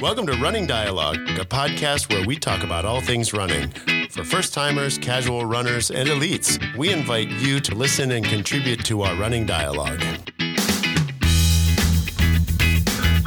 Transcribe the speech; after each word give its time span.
Welcome 0.00 0.28
to 0.28 0.32
Running 0.34 0.64
Dialogue, 0.68 1.16
a 1.16 1.44
podcast 1.44 2.12
where 2.12 2.24
we 2.24 2.36
talk 2.36 2.62
about 2.62 2.84
all 2.84 3.00
things 3.00 3.32
running. 3.32 3.68
For 4.10 4.22
first 4.22 4.54
timers, 4.54 4.96
casual 4.96 5.44
runners, 5.44 5.90
and 5.90 6.08
elites, 6.08 6.60
we 6.76 6.92
invite 6.92 7.28
you 7.30 7.58
to 7.58 7.74
listen 7.74 8.12
and 8.12 8.24
contribute 8.24 8.84
to 8.84 9.02
our 9.02 9.16
running 9.16 9.44
dialogue. 9.44 10.00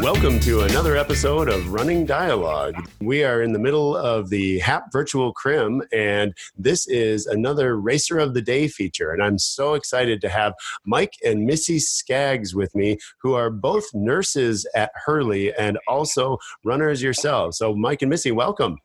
Welcome 0.01 0.39
to 0.39 0.61
another 0.61 0.97
episode 0.97 1.47
of 1.47 1.71
Running 1.71 2.07
Dialogue. 2.07 2.73
We 3.02 3.23
are 3.23 3.43
in 3.43 3.54
the 3.54 3.59
middle 3.59 3.95
of 3.95 4.31
the 4.31 4.57
HAP 4.57 4.91
Virtual 4.91 5.31
Crim, 5.31 5.84
and 5.93 6.34
this 6.57 6.88
is 6.88 7.27
another 7.27 7.79
Racer 7.79 8.17
of 8.17 8.34
the 8.34 8.41
Day 8.41 8.67
feature. 8.67 9.11
And 9.11 9.21
I'm 9.21 9.38
so 9.38 9.75
excited 9.75 10.20
to 10.21 10.29
have 10.29 10.55
Mike 10.85 11.13
and 11.23 11.45
Missy 11.45 11.77
Skaggs 11.77 12.55
with 12.55 12.73
me, 12.73 12.98
who 13.20 13.35
are 13.35 13.52
both 13.52 13.84
nurses 13.93 14.66
at 14.73 14.91
Hurley 15.05 15.53
and 15.53 15.77
also 15.88 16.39
runners 16.65 17.04
yourselves. 17.04 17.59
So, 17.59 17.76
Mike 17.76 18.02
and 18.02 18.09
Missy, 18.09 18.31
welcome. 18.31 18.79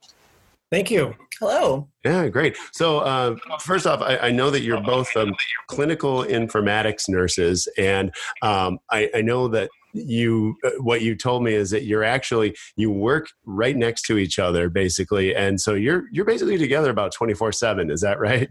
Thank 0.70 0.90
you. 0.90 1.14
Hello. 1.40 1.88
Yeah, 2.04 2.28
great. 2.28 2.56
So, 2.72 2.98
uh, 2.98 3.36
first 3.60 3.86
off, 3.86 4.02
I, 4.02 4.18
I, 4.18 4.30
know 4.30 4.50
that 4.50 4.62
you're 4.62 4.80
both 4.80 5.14
um, 5.16 5.34
clinical 5.68 6.24
informatics 6.24 7.08
nurses, 7.08 7.68
and 7.78 8.12
um, 8.42 8.78
I, 8.90 9.10
I, 9.14 9.22
know 9.22 9.48
that 9.48 9.70
you 9.96 10.56
uh, 10.64 10.70
what 10.78 11.02
you 11.02 11.14
told 11.14 11.42
me 11.42 11.54
is 11.54 11.70
that 11.70 11.84
you're 11.84 12.04
actually 12.04 12.54
you 12.76 12.90
work 12.90 13.28
right 13.44 13.76
next 13.76 14.02
to 14.02 14.18
each 14.18 14.38
other 14.38 14.68
basically 14.68 15.34
and 15.34 15.60
so 15.60 15.74
you're 15.74 16.04
you're 16.12 16.24
basically 16.24 16.58
together 16.58 16.90
about 16.90 17.12
24 17.12 17.52
7 17.52 17.90
is 17.90 18.00
that 18.00 18.18
right 18.18 18.50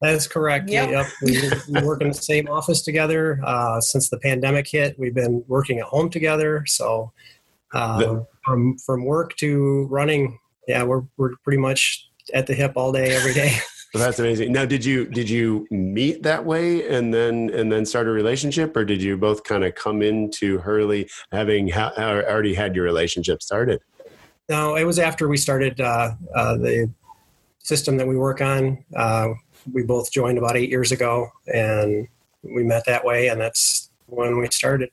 that 0.00 0.14
is 0.14 0.26
correct 0.26 0.68
yep. 0.68 0.90
yep. 0.90 1.06
We, 1.22 1.40
we, 1.68 1.80
work 1.82 2.02
in 2.02 2.08
the 2.08 2.14
same 2.14 2.48
office 2.48 2.82
together 2.82 3.40
uh, 3.44 3.80
since 3.80 4.10
the 4.10 4.18
pandemic 4.18 4.68
hit 4.68 4.98
we've 4.98 5.14
been 5.14 5.44
working 5.46 5.78
at 5.78 5.86
home 5.86 6.10
together 6.10 6.64
so 6.66 7.12
uh, 7.72 7.98
the, 7.98 8.26
from 8.44 8.76
from 8.78 9.04
work 9.04 9.36
to 9.36 9.86
running 9.90 10.38
yeah 10.68 10.82
we're, 10.82 11.02
we're 11.16 11.36
pretty 11.44 11.58
much 11.58 12.08
at 12.34 12.46
the 12.46 12.54
hip 12.54 12.72
all 12.76 12.92
day 12.92 13.14
every 13.14 13.34
day 13.34 13.56
Well, 13.92 14.02
that's 14.02 14.18
amazing. 14.18 14.52
Now, 14.52 14.64
did 14.64 14.84
you 14.84 15.04
did 15.06 15.28
you 15.28 15.66
meet 15.70 16.22
that 16.22 16.44
way 16.46 16.88
and 16.88 17.12
then 17.12 17.50
and 17.52 17.70
then 17.70 17.84
start 17.84 18.06
a 18.06 18.10
relationship, 18.10 18.74
or 18.74 18.86
did 18.86 19.02
you 19.02 19.18
both 19.18 19.44
kind 19.44 19.64
of 19.64 19.74
come 19.74 20.00
into 20.00 20.58
Hurley 20.58 21.10
having 21.30 21.68
ha- 21.68 21.92
already 21.98 22.54
had 22.54 22.74
your 22.74 22.84
relationship 22.84 23.42
started? 23.42 23.80
No, 24.48 24.76
it 24.76 24.84
was 24.84 24.98
after 24.98 25.28
we 25.28 25.36
started 25.36 25.78
uh, 25.80 26.12
uh, 26.34 26.56
the 26.56 26.90
system 27.58 27.98
that 27.98 28.08
we 28.08 28.16
work 28.16 28.40
on. 28.40 28.82
Uh, 28.96 29.28
we 29.72 29.82
both 29.82 30.10
joined 30.10 30.38
about 30.38 30.56
eight 30.56 30.70
years 30.70 30.90
ago, 30.90 31.30
and 31.52 32.08
we 32.42 32.64
met 32.64 32.84
that 32.86 33.04
way, 33.04 33.28
and 33.28 33.40
that's 33.40 33.90
when 34.06 34.38
we 34.38 34.48
started. 34.50 34.90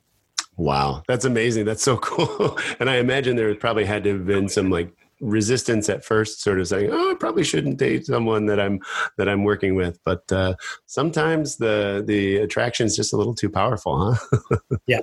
Wow, 0.57 1.03
that's 1.07 1.23
amazing. 1.23 1.63
That's 1.63 1.83
so 1.83 1.97
cool. 2.01 2.59
and 2.81 2.89
I 2.89 2.97
imagine 2.97 3.37
there 3.37 3.53
probably 3.55 3.85
had 3.85 4.03
to 4.03 4.11
have 4.11 4.25
been 4.25 4.49
some 4.49 4.69
like 4.69 4.91
resistance 5.21 5.89
at 5.89 6.05
first, 6.05 6.41
sort 6.41 6.59
of 6.59 6.67
saying, 6.67 6.89
"Oh, 6.91 7.11
I 7.11 7.15
probably 7.15 7.43
shouldn't 7.43 7.77
date 7.77 8.05
someone 8.05 8.45
that 8.47 8.59
I'm 8.59 8.79
that 9.17 9.29
I'm 9.29 9.43
working 9.43 9.75
with." 9.75 9.99
But 10.03 10.31
uh, 10.31 10.55
sometimes 10.85 11.57
the 11.57 12.03
the 12.05 12.37
attraction 12.37 12.85
is 12.85 12.95
just 12.95 13.13
a 13.13 13.17
little 13.17 13.35
too 13.35 13.49
powerful, 13.49 14.15
huh? 14.15 14.57
yeah. 14.87 15.01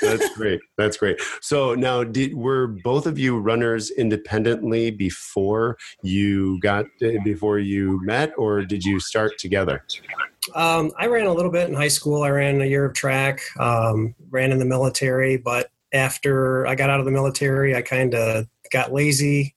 That's 0.00 0.34
great. 0.36 0.60
That's 0.78 0.96
great. 0.96 1.20
So 1.40 1.74
now, 1.74 2.04
did 2.04 2.34
were 2.34 2.66
both 2.66 3.06
of 3.06 3.18
you 3.18 3.38
runners 3.38 3.90
independently 3.90 4.90
before 4.90 5.76
you 6.02 6.58
got 6.60 6.86
before 7.24 7.58
you 7.58 8.00
met, 8.04 8.32
or 8.38 8.64
did 8.64 8.84
you 8.84 9.00
start 9.00 9.38
together? 9.38 9.84
Um, 10.54 10.92
I 10.98 11.06
ran 11.06 11.26
a 11.26 11.32
little 11.32 11.50
bit 11.50 11.68
in 11.68 11.74
high 11.74 11.88
school. 11.88 12.22
I 12.22 12.30
ran 12.30 12.60
a 12.60 12.66
year 12.66 12.84
of 12.84 12.94
track, 12.94 13.40
um, 13.58 14.14
ran 14.30 14.52
in 14.52 14.58
the 14.58 14.64
military, 14.64 15.36
but 15.36 15.70
after 15.92 16.66
I 16.66 16.74
got 16.74 16.90
out 16.90 17.00
of 17.00 17.06
the 17.06 17.12
military, 17.12 17.74
I 17.74 17.82
kind 17.82 18.14
of 18.14 18.46
got 18.70 18.92
lazy, 18.92 19.56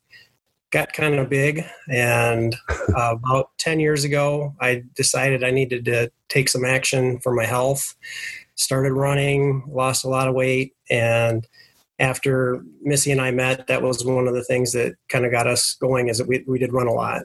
got 0.71 0.93
kind 0.93 1.15
of 1.15 1.29
big, 1.29 1.63
and 1.89 2.55
uh, 2.95 3.15
about 3.15 3.51
10 3.57 3.79
years 3.79 4.03
ago, 4.03 4.55
I 4.61 4.83
decided 4.95 5.43
I 5.43 5.51
needed 5.51 5.85
to 5.85 6.11
take 6.27 6.49
some 6.49 6.65
action 6.65 7.19
for 7.19 7.33
my 7.33 7.45
health. 7.45 7.95
Started 8.55 8.93
running, 8.93 9.63
lost 9.67 10.03
a 10.03 10.09
lot 10.09 10.27
of 10.27 10.35
weight, 10.35 10.75
and 10.89 11.47
after 11.99 12.63
Missy 12.81 13.11
and 13.11 13.21
I 13.21 13.31
met, 13.31 13.67
that 13.67 13.81
was 13.81 14.05
one 14.05 14.27
of 14.27 14.33
the 14.33 14.43
things 14.43 14.71
that 14.73 14.95
kind 15.09 15.25
of 15.25 15.31
got 15.31 15.47
us 15.47 15.75
going. 15.75 16.07
Is 16.07 16.17
that 16.17 16.27
we 16.27 16.43
we 16.47 16.59
did 16.59 16.73
run 16.73 16.87
a 16.87 16.93
lot. 16.93 17.23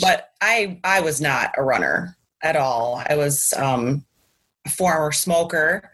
But 0.00 0.30
I 0.40 0.78
I 0.84 1.00
was 1.00 1.20
not 1.20 1.52
a 1.56 1.62
runner 1.62 2.16
at 2.42 2.56
all. 2.56 3.02
I 3.08 3.16
was 3.16 3.52
um, 3.56 4.04
a 4.66 4.70
former 4.70 5.12
smoker, 5.12 5.90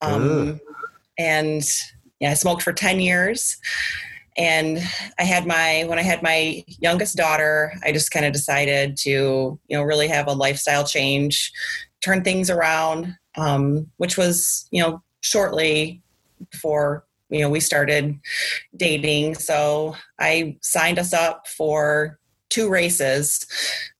um, 0.00 0.60
and 1.18 1.62
yeah, 2.20 2.30
I 2.30 2.34
smoked 2.34 2.62
for 2.62 2.72
ten 2.72 3.00
years 3.00 3.58
and 4.40 4.78
i 5.18 5.22
had 5.22 5.46
my 5.46 5.84
when 5.86 5.98
i 5.98 6.02
had 6.02 6.22
my 6.22 6.64
youngest 6.80 7.14
daughter 7.16 7.72
i 7.84 7.92
just 7.92 8.10
kind 8.10 8.24
of 8.24 8.32
decided 8.32 8.96
to 8.96 9.10
you 9.10 9.76
know 9.76 9.82
really 9.82 10.08
have 10.08 10.26
a 10.26 10.32
lifestyle 10.32 10.84
change 10.84 11.52
turn 12.00 12.24
things 12.24 12.48
around 12.48 13.14
um, 13.36 13.86
which 13.98 14.16
was 14.16 14.66
you 14.70 14.82
know 14.82 15.02
shortly 15.20 16.02
before 16.50 17.04
you 17.28 17.40
know 17.40 17.50
we 17.50 17.60
started 17.60 18.18
dating. 18.76 19.34
So 19.34 19.94
i 20.18 20.56
signed 20.62 20.98
us 20.98 21.12
up 21.12 21.46
for 21.46 22.18
two 22.48 22.68
races 22.68 23.46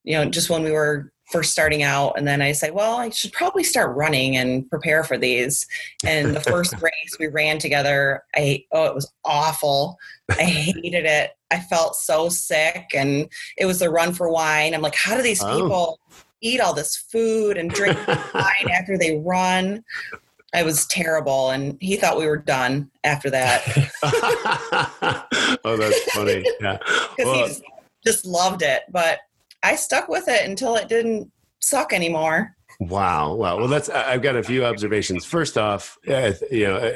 you 0.03 0.17
know 0.17 0.25
just 0.25 0.51
when 0.51 0.65
we 0.65 0.73
were 0.73 1.13
first 1.31 1.53
starting 1.53 1.83
out 1.83 2.13
and 2.17 2.27
then 2.27 2.43
i 2.43 2.53
say 2.53 2.71
well 2.71 2.97
i 2.97 3.09
should 3.09 3.33
probably 3.33 3.63
start 3.63 3.97
running 3.97 4.37
and 4.37 4.69
prepare 4.71 5.05
for 5.05 5.17
these 5.17 5.67
and 6.05 6.35
the 6.35 6.41
first 6.51 6.75
race 6.81 7.17
we 7.19 7.27
ran 7.29 7.59
together 7.59 8.25
i 8.35 8.65
oh 8.73 8.87
it 8.87 8.95
was 8.95 9.13
awful 9.25 9.99
i 10.31 10.43
hated 10.43 11.05
it 11.05 11.31
i 11.51 11.59
felt 11.59 11.95
so 11.95 12.29
sick 12.29 12.87
and 12.95 13.29
it 13.57 13.67
was 13.67 13.79
the 13.79 13.91
run 13.91 14.13
for 14.13 14.31
wine 14.31 14.75
i'm 14.75 14.83
like 14.83 14.95
how 14.95 15.17
do 15.17 15.23
these 15.23 15.43
oh. 15.43 15.61
people 15.61 16.01
eat 16.41 16.61
all 16.61 16.75
this 16.75 16.97
food 16.97 17.57
and 17.57 17.71
drink 17.71 17.99
wine 18.35 18.71
after 18.73 18.97
they 18.99 19.19
run 19.19 19.83
I 20.53 20.65
was 20.65 20.87
terrible, 20.87 21.51
and 21.51 21.79
he 21.81 21.97
thought 21.97 22.19
we 22.19 22.27
were 22.27 22.37
done 22.37 22.91
after 23.05 23.31
that. 23.31 23.63
oh, 25.65 25.77
that's 25.77 26.03
funny. 26.13 26.45
Yeah, 26.61 26.79
because 26.79 27.15
well, 27.19 27.35
he 27.35 27.41
just, 27.47 27.63
just 28.05 28.27
loved 28.27 28.63
it. 28.63 28.83
But 28.91 29.21
I 29.63 29.77
stuck 29.77 30.09
with 30.09 30.29
it 30.29 30.49
until 30.49 30.77
it 30.77 30.89
didn't 30.89 31.31
suck 31.61 31.93
anymore. 31.93 32.57
Wow, 32.81 33.35
wow. 33.35 33.59
Well, 33.59 33.69
that's 33.69 33.91
I've 33.91 34.23
got 34.23 34.37
a 34.37 34.43
few 34.43 34.65
observations. 34.65 35.27
First 35.27 35.59
off, 35.59 35.99
uh, 36.09 36.33
you 36.51 36.67
know, 36.67 36.77
uh, 36.77 36.93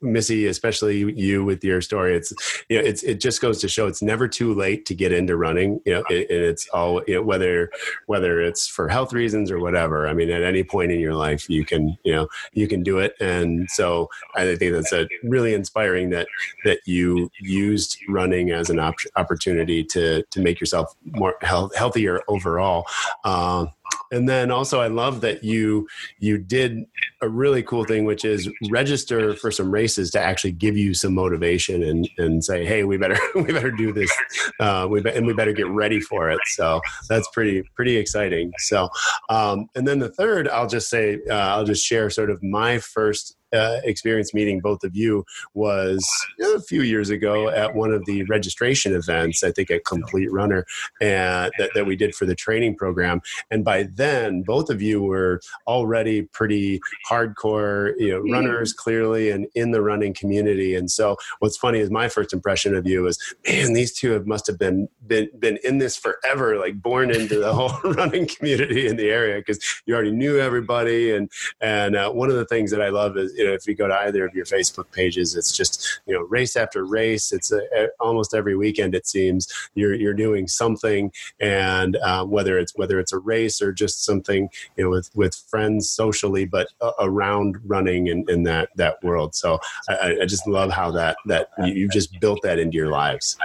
Missy, 0.00 0.46
especially 0.46 0.98
you 0.98 1.44
with 1.44 1.62
your 1.64 1.80
story, 1.80 2.16
it's 2.16 2.32
you 2.68 2.78
know, 2.78 2.84
it's 2.84 3.02
it 3.02 3.20
just 3.20 3.40
goes 3.40 3.60
to 3.60 3.68
show 3.68 3.86
it's 3.86 4.02
never 4.02 4.28
too 4.28 4.54
late 4.54 4.86
to 4.86 4.94
get 4.94 5.12
into 5.12 5.36
running. 5.36 5.80
You 5.84 5.94
know, 5.94 6.04
it, 6.10 6.30
it's 6.30 6.68
all 6.68 7.02
you 7.06 7.16
know, 7.16 7.22
whether 7.22 7.70
whether 8.06 8.40
it's 8.40 8.68
for 8.68 8.88
health 8.88 9.12
reasons 9.12 9.50
or 9.50 9.58
whatever. 9.58 10.06
I 10.06 10.14
mean, 10.14 10.30
at 10.30 10.42
any 10.42 10.64
point 10.64 10.92
in 10.92 11.00
your 11.00 11.14
life, 11.14 11.48
you 11.48 11.64
can 11.64 11.96
you 12.04 12.14
know 12.14 12.28
you 12.52 12.68
can 12.68 12.82
do 12.82 12.98
it. 12.98 13.14
And 13.20 13.70
so 13.70 14.08
I 14.34 14.54
think 14.56 14.72
that's 14.72 14.92
a 14.92 15.08
really 15.22 15.54
inspiring 15.54 16.10
that 16.10 16.26
that 16.64 16.80
you 16.86 17.30
used 17.40 17.98
running 18.08 18.50
as 18.50 18.70
an 18.70 18.78
op- 18.78 18.94
opportunity 19.16 19.84
to 19.84 20.22
to 20.22 20.40
make 20.40 20.60
yourself 20.60 20.94
more 21.04 21.34
health, 21.42 21.74
healthier 21.74 22.20
overall. 22.28 22.86
Um, 23.24 23.70
and 24.10 24.28
then 24.28 24.50
also 24.50 24.80
i 24.80 24.86
love 24.86 25.20
that 25.22 25.42
you 25.42 25.88
you 26.18 26.38
did 26.38 26.84
a 27.20 27.28
really 27.28 27.62
cool 27.62 27.84
thing 27.84 28.04
which 28.04 28.24
is 28.24 28.48
register 28.70 29.34
for 29.34 29.50
some 29.50 29.71
races 29.72 30.10
to 30.12 30.20
actually 30.20 30.52
give 30.52 30.76
you 30.76 30.94
some 30.94 31.14
motivation 31.14 31.82
and 31.82 32.08
and 32.18 32.44
say 32.44 32.64
hey 32.64 32.84
we 32.84 32.96
better 32.96 33.18
we 33.34 33.44
better 33.44 33.70
do 33.70 33.92
this 33.92 34.12
uh, 34.60 34.86
we 34.88 35.00
be, 35.00 35.10
and 35.10 35.26
we 35.26 35.32
better 35.32 35.52
get 35.52 35.68
ready 35.68 36.00
for 36.00 36.30
it. 36.30 36.40
So 36.46 36.80
that's 37.08 37.28
pretty 37.32 37.62
pretty 37.74 37.96
exciting. 37.96 38.52
So 38.58 38.88
um, 39.28 39.68
and 39.74 39.86
then 39.86 39.98
the 39.98 40.10
third 40.10 40.48
i'll 40.48 40.68
just 40.68 40.88
say 40.88 41.18
uh, 41.30 41.34
i'll 41.34 41.64
just 41.64 41.84
share 41.84 42.10
sort 42.10 42.30
of 42.30 42.42
my 42.42 42.78
first 42.78 43.36
uh, 43.52 43.80
experience 43.84 44.32
meeting 44.34 44.60
both 44.60 44.84
of 44.84 44.96
you 44.96 45.24
was 45.54 46.04
a 46.42 46.60
few 46.60 46.82
years 46.82 47.10
ago 47.10 47.48
at 47.48 47.74
one 47.74 47.92
of 47.92 48.04
the 48.06 48.24
registration 48.24 48.94
events, 48.94 49.44
I 49.44 49.52
think 49.52 49.70
at 49.70 49.84
Complete 49.84 50.32
Runner, 50.32 50.64
and 51.00 51.52
that, 51.58 51.70
that 51.74 51.86
we 51.86 51.96
did 51.96 52.14
for 52.14 52.26
the 52.26 52.34
training 52.34 52.76
program. 52.76 53.20
And 53.50 53.64
by 53.64 53.84
then, 53.84 54.42
both 54.42 54.70
of 54.70 54.80
you 54.80 55.02
were 55.02 55.40
already 55.66 56.22
pretty 56.22 56.80
hardcore, 57.08 57.94
you 57.98 58.10
know, 58.10 58.20
mm-hmm. 58.20 58.32
runners 58.32 58.72
clearly 58.72 59.30
and 59.30 59.46
in 59.54 59.70
the 59.70 59.82
running 59.82 60.14
community. 60.14 60.74
And 60.74 60.90
so, 60.90 61.16
what's 61.40 61.56
funny 61.56 61.80
is 61.80 61.90
my 61.90 62.08
first 62.08 62.32
impression 62.32 62.74
of 62.74 62.86
you 62.86 63.06
is, 63.06 63.18
man, 63.46 63.72
these 63.72 63.92
two 63.92 64.12
have 64.12 64.26
must 64.26 64.46
have 64.46 64.58
been 64.58 64.88
been 65.06 65.28
been 65.38 65.58
in 65.64 65.78
this 65.78 65.96
forever, 65.96 66.58
like 66.58 66.80
born 66.80 67.10
into 67.10 67.38
the 67.38 67.52
whole 67.52 67.78
running 67.92 68.26
community 68.26 68.86
in 68.86 68.96
the 68.96 69.10
area 69.10 69.38
because 69.38 69.62
you 69.86 69.94
already 69.94 70.12
knew 70.12 70.38
everybody. 70.38 71.14
And 71.14 71.30
and 71.60 71.96
uh, 71.96 72.10
one 72.10 72.30
of 72.30 72.36
the 72.36 72.46
things 72.46 72.70
that 72.70 72.82
I 72.82 72.88
love 72.88 73.16
is 73.16 73.32
you 73.42 73.48
know 73.48 73.54
if 73.54 73.66
you 73.66 73.74
go 73.74 73.88
to 73.88 73.94
either 73.94 74.24
of 74.24 74.34
your 74.34 74.44
Facebook 74.44 74.90
pages, 74.92 75.34
it's 75.34 75.50
just 75.50 76.00
you 76.06 76.14
know 76.14 76.20
race 76.22 76.54
after 76.54 76.84
race. 76.84 77.32
It's 77.32 77.50
a, 77.50 77.62
a, 77.76 77.88
almost 77.98 78.34
every 78.34 78.56
weekend 78.56 78.94
it 78.94 79.06
seems 79.06 79.52
you're 79.74 79.94
you're 79.94 80.14
doing 80.14 80.46
something, 80.46 81.10
and 81.40 81.96
um, 81.96 82.30
whether 82.30 82.56
it's 82.56 82.72
whether 82.76 83.00
it's 83.00 83.12
a 83.12 83.18
race 83.18 83.60
or 83.60 83.72
just 83.72 84.04
something 84.04 84.48
you 84.76 84.84
know 84.84 84.90
with 84.90 85.10
with 85.16 85.34
friends 85.34 85.90
socially, 85.90 86.44
but 86.44 86.68
uh, 86.80 86.92
around 87.00 87.58
running 87.64 88.06
in, 88.06 88.24
in 88.28 88.44
that 88.44 88.68
that 88.76 89.02
world. 89.02 89.34
So 89.34 89.58
I, 89.88 90.18
I 90.22 90.26
just 90.26 90.46
love 90.46 90.70
how 90.70 90.92
that 90.92 91.16
that 91.26 91.48
you, 91.58 91.72
you 91.74 91.88
just 91.88 92.20
built 92.20 92.42
that 92.42 92.60
into 92.60 92.76
your 92.76 92.90
lives. 92.90 93.36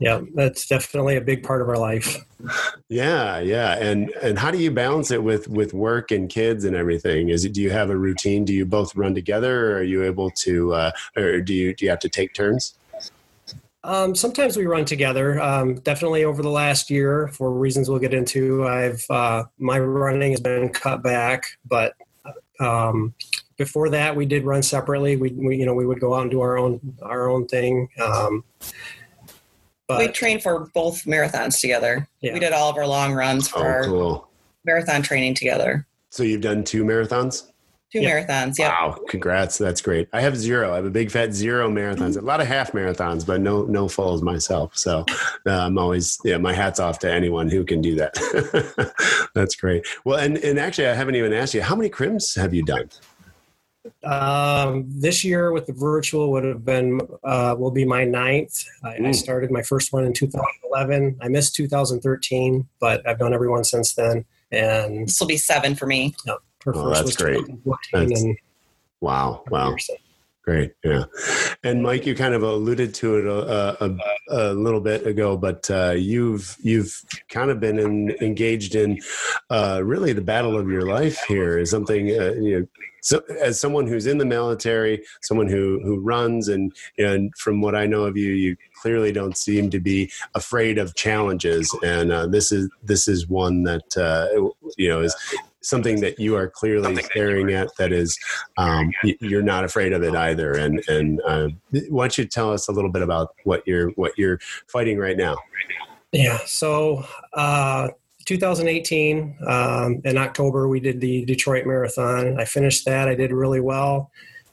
Yeah, 0.00 0.20
that's 0.34 0.66
definitely 0.66 1.16
a 1.16 1.20
big 1.20 1.42
part 1.42 1.60
of 1.60 1.68
our 1.68 1.78
life. 1.78 2.18
Yeah, 2.88 3.40
yeah, 3.40 3.76
and 3.78 4.10
and 4.22 4.38
how 4.38 4.52
do 4.52 4.58
you 4.58 4.70
balance 4.70 5.10
it 5.10 5.22
with 5.22 5.48
with 5.48 5.74
work 5.74 6.12
and 6.12 6.30
kids 6.30 6.64
and 6.64 6.76
everything? 6.76 7.30
Is 7.30 7.44
it 7.44 7.52
do 7.52 7.60
you 7.60 7.70
have 7.70 7.90
a 7.90 7.96
routine? 7.96 8.44
Do 8.44 8.54
you 8.54 8.64
both 8.64 8.94
run 8.94 9.12
together, 9.12 9.72
or 9.72 9.78
are 9.78 9.82
you 9.82 10.04
able 10.04 10.30
to, 10.30 10.72
uh, 10.72 10.90
or 11.16 11.40
do 11.40 11.52
you 11.52 11.74
do 11.74 11.84
you 11.84 11.90
have 11.90 11.98
to 11.98 12.08
take 12.08 12.32
turns? 12.32 12.74
Um, 13.82 14.14
sometimes 14.14 14.56
we 14.56 14.66
run 14.66 14.84
together. 14.84 15.40
Um, 15.40 15.76
definitely 15.80 16.24
over 16.24 16.42
the 16.42 16.50
last 16.50 16.90
year, 16.90 17.28
for 17.28 17.50
reasons 17.52 17.90
we'll 17.90 17.98
get 17.98 18.14
into, 18.14 18.66
I've 18.68 19.04
uh, 19.10 19.44
my 19.58 19.78
running 19.80 20.30
has 20.30 20.40
been 20.40 20.68
cut 20.68 21.02
back, 21.02 21.44
but 21.66 21.94
um, 22.60 23.14
before 23.56 23.88
that, 23.90 24.14
we 24.14 24.26
did 24.26 24.44
run 24.44 24.62
separately. 24.62 25.16
We, 25.16 25.30
we, 25.30 25.56
you 25.56 25.66
know 25.66 25.74
we 25.74 25.86
would 25.86 26.00
go 26.00 26.14
out 26.14 26.22
and 26.22 26.30
do 26.30 26.40
our 26.40 26.56
own 26.56 26.80
our 27.02 27.28
own 27.28 27.48
thing. 27.48 27.88
But, 29.88 29.98
we 29.98 30.08
trained 30.08 30.42
for 30.42 30.68
both 30.74 31.04
marathons 31.04 31.58
together. 31.60 32.06
Yeah. 32.20 32.34
We 32.34 32.40
did 32.40 32.52
all 32.52 32.68
of 32.68 32.76
our 32.76 32.86
long 32.86 33.14
runs 33.14 33.48
for 33.48 33.60
oh, 33.60 33.62
our 33.62 33.84
cool. 33.84 34.28
marathon 34.64 35.00
training 35.00 35.34
together. 35.34 35.86
So 36.10 36.22
you've 36.22 36.42
done 36.42 36.62
two 36.62 36.84
marathons? 36.84 37.50
Two 37.90 38.00
marathons, 38.00 38.58
yeah. 38.58 38.68
Wow, 38.68 38.98
congrats. 39.08 39.56
That's 39.56 39.80
great. 39.80 40.10
I 40.12 40.20
have 40.20 40.36
zero. 40.36 40.72
I 40.72 40.76
have 40.76 40.84
a 40.84 40.90
big 40.90 41.10
fat 41.10 41.32
zero 41.32 41.70
marathons. 41.70 42.16
Mm-hmm. 42.16 42.24
A 42.24 42.26
lot 42.26 42.42
of 42.42 42.46
half 42.46 42.72
marathons, 42.72 43.24
but 43.24 43.40
no 43.40 43.62
no 43.62 43.88
fulls 43.88 44.20
myself. 44.20 44.76
So 44.76 45.06
uh, 45.46 45.50
I'm 45.50 45.78
always 45.78 46.18
yeah, 46.22 46.36
my 46.36 46.52
hat's 46.52 46.80
off 46.80 46.98
to 46.98 47.10
anyone 47.10 47.48
who 47.48 47.64
can 47.64 47.80
do 47.80 47.94
that. 47.94 48.12
That's 49.34 49.56
great. 49.56 49.86
Well, 50.04 50.18
and 50.18 50.36
and 50.36 50.58
actually 50.58 50.88
I 50.88 50.92
haven't 50.92 51.14
even 51.14 51.32
asked 51.32 51.54
you, 51.54 51.62
how 51.62 51.74
many 51.74 51.88
crims 51.88 52.34
have 52.34 52.52
you 52.52 52.62
done? 52.62 52.90
Um, 54.04 54.84
this 54.88 55.24
year 55.24 55.52
with 55.52 55.66
the 55.66 55.72
virtual 55.72 56.30
would 56.32 56.44
have 56.44 56.64
been 56.64 57.00
uh, 57.24 57.54
will 57.58 57.70
be 57.70 57.84
my 57.84 58.04
ninth. 58.04 58.64
I, 58.82 58.94
I, 58.94 58.98
mm. 58.98 59.14
started 59.14 59.50
my 59.50 59.62
first 59.62 59.92
one 59.92 60.04
in 60.04 60.12
2011. 60.12 61.18
I 61.22 61.28
missed 61.28 61.54
2013, 61.54 62.68
but 62.80 63.06
I've 63.08 63.18
done 63.18 63.32
every 63.32 63.48
one 63.48 63.64
since 63.64 63.94
then. 63.94 64.24
And 64.50 65.08
this 65.08 65.20
will 65.20 65.26
be 65.26 65.36
seven 65.36 65.74
for 65.74 65.86
me. 65.86 66.14
Yeah, 66.26 66.34
oh, 66.66 66.90
that's 66.90 67.16
great. 67.16 67.44
That's, 67.92 68.24
wow, 69.00 69.42
wow. 69.50 69.76
Great, 70.48 70.72
yeah. 70.82 71.04
And 71.62 71.82
Mike, 71.82 72.06
you 72.06 72.14
kind 72.14 72.32
of 72.32 72.42
alluded 72.42 72.94
to 72.94 73.16
it 73.18 73.26
a, 73.26 73.84
a, 73.84 73.96
a 74.30 74.54
little 74.54 74.80
bit 74.80 75.06
ago, 75.06 75.36
but 75.36 75.70
uh, 75.70 75.90
you've 75.90 76.56
you've 76.62 77.02
kind 77.28 77.50
of 77.50 77.60
been 77.60 77.78
in, 77.78 78.16
engaged 78.22 78.74
in 78.74 78.98
uh, 79.50 79.82
really 79.84 80.14
the 80.14 80.22
battle 80.22 80.58
of 80.58 80.70
your 80.70 80.86
life 80.86 81.22
here. 81.28 81.58
Is 81.58 81.70
something 81.70 82.08
uh, 82.18 82.32
you 82.40 82.60
know 82.60 82.66
so 83.02 83.20
as 83.42 83.60
someone 83.60 83.86
who's 83.86 84.06
in 84.06 84.16
the 84.16 84.24
military, 84.24 85.04
someone 85.20 85.48
who 85.48 85.80
who 85.84 86.00
runs, 86.00 86.48
and 86.48 86.72
and 86.96 87.30
from 87.36 87.60
what 87.60 87.74
I 87.74 87.84
know 87.84 88.04
of 88.04 88.16
you, 88.16 88.30
you 88.30 88.56
clearly 88.80 89.12
don't 89.12 89.36
seem 89.36 89.68
to 89.68 89.80
be 89.80 90.10
afraid 90.34 90.78
of 90.78 90.94
challenges, 90.94 91.76
and 91.84 92.10
uh, 92.10 92.26
this 92.26 92.52
is 92.52 92.70
this 92.82 93.06
is 93.06 93.28
one 93.28 93.64
that 93.64 93.98
uh, 93.98 94.28
you 94.78 94.88
know 94.88 95.02
is 95.02 95.14
something 95.62 96.00
that 96.00 96.18
you 96.18 96.36
are 96.36 96.48
clearly 96.48 96.96
staring 97.02 97.52
at 97.52 97.68
that 97.78 97.92
is 97.92 98.18
um, 98.56 98.92
you're 99.20 99.42
not 99.42 99.64
afraid 99.64 99.92
of 99.92 100.02
it 100.02 100.14
either 100.14 100.52
and 100.52 100.82
and 100.88 101.20
uh, 101.26 101.48
why 101.88 102.04
don't 102.04 102.18
you 102.18 102.24
tell 102.24 102.52
us 102.52 102.68
a 102.68 102.72
little 102.72 102.90
bit 102.90 103.02
about 103.02 103.34
what 103.44 103.62
you're 103.66 103.90
what 103.90 104.12
you're 104.16 104.38
fighting 104.68 104.98
right 104.98 105.16
now 105.16 105.36
yeah 106.12 106.38
so 106.46 107.04
uh, 107.34 107.88
2018 108.28 109.38
um, 109.46 110.02
in 110.04 110.18
October, 110.18 110.68
we 110.68 110.80
did 110.80 111.00
the 111.00 111.24
Detroit 111.24 111.64
Marathon. 111.64 112.38
I 112.38 112.44
finished 112.44 112.84
that. 112.84 113.08
I 113.08 113.14
did 113.14 113.32
really 113.32 113.60
well. 113.60 114.10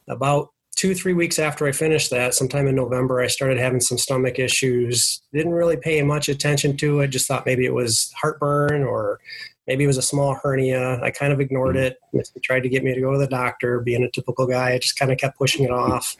About 0.07 0.54
two, 0.78 0.96
three 0.96 1.12
weeks 1.12 1.40
after 1.40 1.68
I 1.68 1.74
finished 1.74 2.10
that, 2.12 2.34
sometime 2.34 2.68
in 2.68 2.75
November, 2.75 3.19
I 3.19 3.28
started 3.28 3.57
having 3.57 3.81
some 3.81 3.98
stomach 3.98 4.40
issues. 4.40 5.22
Didn't 5.34 5.52
really 5.52 5.75
pay 5.75 6.02
much 6.04 6.30
attention 6.30 6.78
to 6.78 7.02
it. 7.02 7.10
Just 7.10 7.28
thought 7.28 7.46
maybe 7.46 7.66
it 7.66 7.74
was 7.74 8.13
heartburn 8.16 8.84
or 8.84 9.19
maybe 9.68 9.84
it 9.84 9.88
was 9.88 9.98
a 9.98 10.02
small 10.02 10.36
hernia. 10.36 11.00
I 11.02 11.12
kind 11.12 11.34
of 11.34 11.40
ignored 11.40 11.78
it. 11.78 11.98
He 12.12 12.40
tried 12.42 12.64
to 12.64 12.70
get 12.70 12.84
me 12.84 12.94
to 12.94 13.02
go 13.02 13.12
to 13.12 13.18
the 13.18 13.28
doctor. 13.28 13.80
Being 13.80 14.04
a 14.04 14.12
typical 14.12 14.48
guy, 14.48 14.74
I 14.74 14.80
just 14.80 14.98
kind 14.98 15.12
of 15.12 15.18
kept 15.18 15.38
pushing 15.38 15.66
it 15.66 15.72
off. 15.72 16.16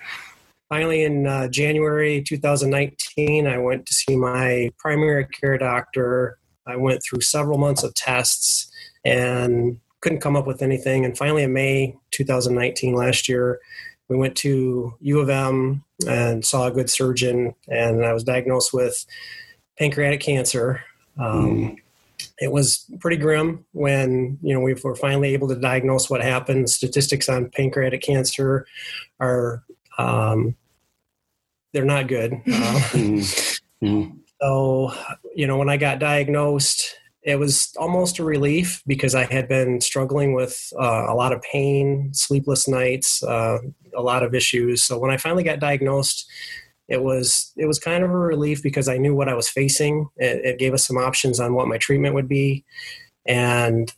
Finally, 0.70 1.04
in 1.04 1.28
uh, 1.28 1.48
January 1.48 2.24
2019, 2.24 3.48
I 3.48 3.58
went 3.58 3.86
to 3.86 3.94
see 3.94 4.16
my 4.16 4.72
primary 4.80 5.26
care 5.28 5.58
doctor 5.58 6.40
I 6.68 6.76
went 6.76 7.04
through 7.04 7.22
several 7.22 7.58
months 7.58 7.84
of 7.84 7.94
tests 7.94 8.72
and 9.04 9.80
couldn't 10.02 10.22
come 10.22 10.36
up 10.36 10.48
with 10.48 10.62
anything. 10.62 11.06
And 11.06 11.18
finally, 11.18 11.44
in 11.44 11.54
May 11.54 11.96
2019, 12.12 12.96
last 12.96 13.30
year, 13.30 13.60
we 14.10 14.18
went 14.18 14.36
to 14.38 14.94
U 15.00 15.20
of 15.20 15.30
M 15.30 15.84
and 16.08 16.46
saw 16.46 16.68
a 16.68 16.72
good 16.72 16.90
surgeon, 16.90 17.56
and 17.68 18.06
I 18.06 18.14
was 18.14 18.24
diagnosed 18.24 18.74
with 18.74 19.06
pancreatic 19.78 20.20
cancer. 20.20 20.84
Um, 21.18 21.58
mm. 21.58 21.78
It 22.40 22.52
was 22.52 22.86
pretty 23.00 23.18
grim 23.18 23.66
when 23.72 24.38
you 24.42 24.54
know 24.54 24.60
we 24.60 24.74
were 24.74 24.96
finally 24.96 25.34
able 25.34 25.48
to 25.50 25.56
diagnose 25.56 26.10
what 26.10 26.22
happened. 26.22 26.70
Statistics 26.70 27.30
on 27.30 27.50
pancreatic 27.50 28.02
cancer 28.02 28.66
are 29.20 29.64
um, 29.98 30.56
they're 31.74 31.86
not 31.86 32.08
good. 32.08 32.34
Uh, 32.48 32.80
mm. 32.94 33.60
Mm. 33.84 34.18
So, 34.42 34.94
you 35.36 35.46
know, 35.48 35.58
when 35.58 35.70
I 35.70 35.78
got 35.78 36.00
diagnosed, 36.00 36.96
it 37.24 37.38
was 37.38 37.74
almost 37.78 38.20
a 38.20 38.24
relief 38.24 38.82
because 38.86 39.16
I 39.16 39.26
had 39.26 39.48
been 39.48 39.82
struggling 39.82 40.34
with 40.34 40.72
uh, 40.80 41.06
a 41.08 41.16
lot 41.16 41.34
of 41.34 41.42
pain, 41.42 42.14
sleepless 42.14 42.68
nights, 42.68 43.24
uh, 43.24 43.58
a 43.96 44.02
lot 44.02 44.24
of 44.24 44.36
issues. 44.36 44.84
So 44.84 44.98
when 44.98 45.12
I 45.12 45.18
finally 45.18 45.44
got 45.44 45.60
diagnosed, 45.60 46.30
it 46.88 47.04
was 47.04 47.52
it 47.58 47.66
was 47.66 47.80
kind 47.80 48.04
of 48.04 48.12
a 48.12 48.18
relief 48.18 48.62
because 48.62 48.88
I 48.88 48.98
knew 48.98 49.16
what 49.16 49.30
I 49.30 49.34
was 49.34 49.50
facing. 49.50 50.08
It, 50.18 50.46
it 50.46 50.60
gave 50.60 50.74
us 50.74 50.86
some 50.86 50.98
options 50.98 51.40
on 51.40 51.56
what 51.56 51.68
my 51.68 51.78
treatment 51.78 52.16
would 52.16 52.28
be, 52.28 52.64
and 53.26 53.92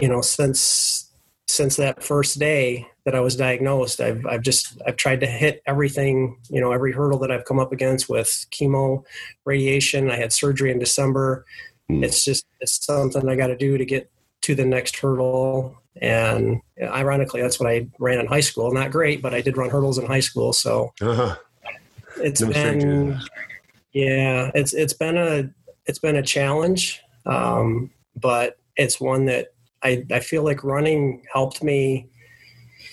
you 0.00 0.08
know, 0.08 0.20
since 0.20 1.10
since 1.48 1.76
that 1.76 2.02
first 2.02 2.38
day 2.38 2.86
that 3.04 3.14
I 3.14 3.20
was 3.20 3.36
diagnosed, 3.36 4.00
I've 4.00 4.24
I've 4.26 4.42
just 4.42 4.80
I've 4.86 4.96
tried 4.96 5.20
to 5.20 5.26
hit 5.26 5.62
everything, 5.66 6.38
you 6.50 6.60
know, 6.60 6.72
every 6.72 6.92
hurdle 6.92 7.18
that 7.20 7.30
I've 7.30 7.44
come 7.44 7.58
up 7.58 7.72
against 7.72 8.08
with 8.08 8.46
chemo, 8.50 9.04
radiation. 9.44 10.10
I 10.10 10.16
had 10.16 10.32
surgery 10.32 10.70
in 10.70 10.78
December. 10.78 11.44
Mm. 11.90 12.04
It's 12.04 12.24
just 12.24 12.44
it's 12.60 12.84
something 12.84 13.28
I 13.28 13.36
got 13.36 13.48
to 13.48 13.56
do 13.56 13.78
to 13.78 13.84
get 13.84 14.10
to 14.42 14.54
the 14.54 14.64
next 14.64 14.96
hurdle. 14.96 15.76
And 16.00 16.60
ironically, 16.80 17.40
that's 17.40 17.58
what 17.58 17.70
I 17.70 17.88
ran 17.98 18.20
in 18.20 18.26
high 18.26 18.40
school. 18.40 18.72
Not 18.72 18.90
great, 18.90 19.22
but 19.22 19.34
I 19.34 19.40
did 19.40 19.56
run 19.56 19.70
hurdles 19.70 19.98
in 19.98 20.06
high 20.06 20.20
school. 20.20 20.52
So 20.52 20.92
uh-huh. 21.00 21.36
It's 22.26 22.40
no 22.40 22.50
been 22.50 23.20
yeah, 23.92 24.50
it's 24.54 24.74
it's 24.74 24.92
been 24.92 25.16
a 25.16 25.48
it's 25.86 25.98
been 25.98 26.16
a 26.16 26.22
challenge, 26.22 27.00
um, 27.24 27.90
but 28.14 28.58
it's 28.76 29.00
one 29.00 29.24
that 29.26 29.54
I, 29.82 30.04
I 30.12 30.20
feel 30.20 30.44
like 30.44 30.64
running 30.64 31.22
helped 31.32 31.62
me 31.62 32.08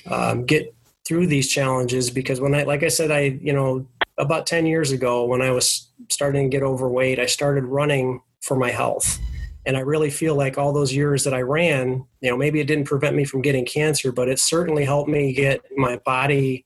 um, 0.10 0.46
get 0.46 0.74
through 1.06 1.28
these 1.28 1.50
challenges 1.50 2.10
because 2.10 2.40
when 2.40 2.56
I, 2.56 2.63
like 2.63 2.84
I 2.84 2.88
said, 2.88 3.12
I, 3.12 3.38
you 3.42 3.52
know, 3.52 3.86
about 4.18 4.48
10 4.48 4.66
years 4.66 4.92
ago 4.92 5.25
when 5.25 5.42
I 5.42 5.52
was 5.52 5.90
starting 6.10 6.50
to 6.50 6.58
get 6.58 6.63
overweight, 6.63 7.20
I 7.20 7.25
started 7.25 7.66
running 7.66 8.22
for 8.42 8.56
my 8.56 8.70
health. 8.70 9.20
And 9.66 9.75
I 9.75 9.82
really 9.82 10.10
feel 10.10 10.36
like 10.36 10.58
all 10.58 10.72
those 10.72 10.94
years 10.94 11.24
that 11.24 11.34
I 11.34 11.42
ran, 11.42 12.06
you 12.22 12.30
know, 12.30 12.38
maybe 12.38 12.60
it 12.60 12.68
didn't 12.68 12.86
prevent 12.86 13.16
me 13.16 13.25
from 13.25 13.42
getting 13.42 13.66
cancer, 13.66 14.12
but 14.12 14.30
it 14.30 14.40
certainly 14.40 14.86
helped 14.86 15.10
me 15.10 15.34
get 15.34 15.62
my 15.75 15.98
body 16.06 16.66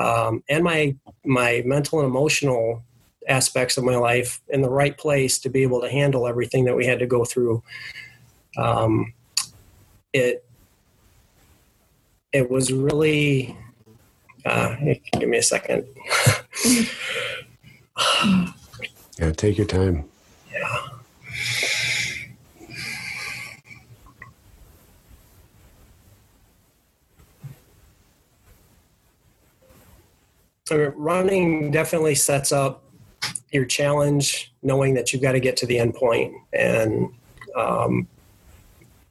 um, 0.00 0.42
and 0.48 0.64
my 0.64 0.96
my 1.24 1.62
mental 1.66 2.00
and 2.00 2.08
emotional 2.08 2.82
aspects 3.28 3.76
of 3.76 3.84
my 3.84 3.96
life 3.96 4.40
in 4.48 4.62
the 4.62 4.70
right 4.70 4.96
place 4.96 5.38
to 5.40 5.50
be 5.50 5.62
able 5.62 5.80
to 5.82 5.90
handle 5.90 6.26
everything 6.26 6.64
that 6.64 6.74
we 6.74 6.86
had 6.86 6.98
to 6.98 7.06
go 7.06 7.24
through. 7.24 7.62
Um, 8.56 9.12
it 10.14 10.44
it 12.32 12.50
was 12.50 12.72
really 12.72 13.56
uh, 14.46 14.74
give 15.18 15.28
me 15.28 15.38
a 15.38 15.42
second. 15.42 15.86
Yeah 19.18 19.32
take 19.32 19.58
your 19.58 19.66
time. 19.66 20.08
Yeah 20.50 20.99
so 30.70 30.92
running 30.94 31.72
definitely 31.72 32.14
sets 32.14 32.52
up 32.52 32.84
your 33.50 33.64
challenge 33.64 34.54
knowing 34.62 34.94
that 34.94 35.12
you've 35.12 35.20
got 35.20 35.32
to 35.32 35.40
get 35.40 35.56
to 35.56 35.66
the 35.66 35.76
end 35.80 35.94
point. 35.94 36.32
and 36.52 37.12
um, 37.56 38.06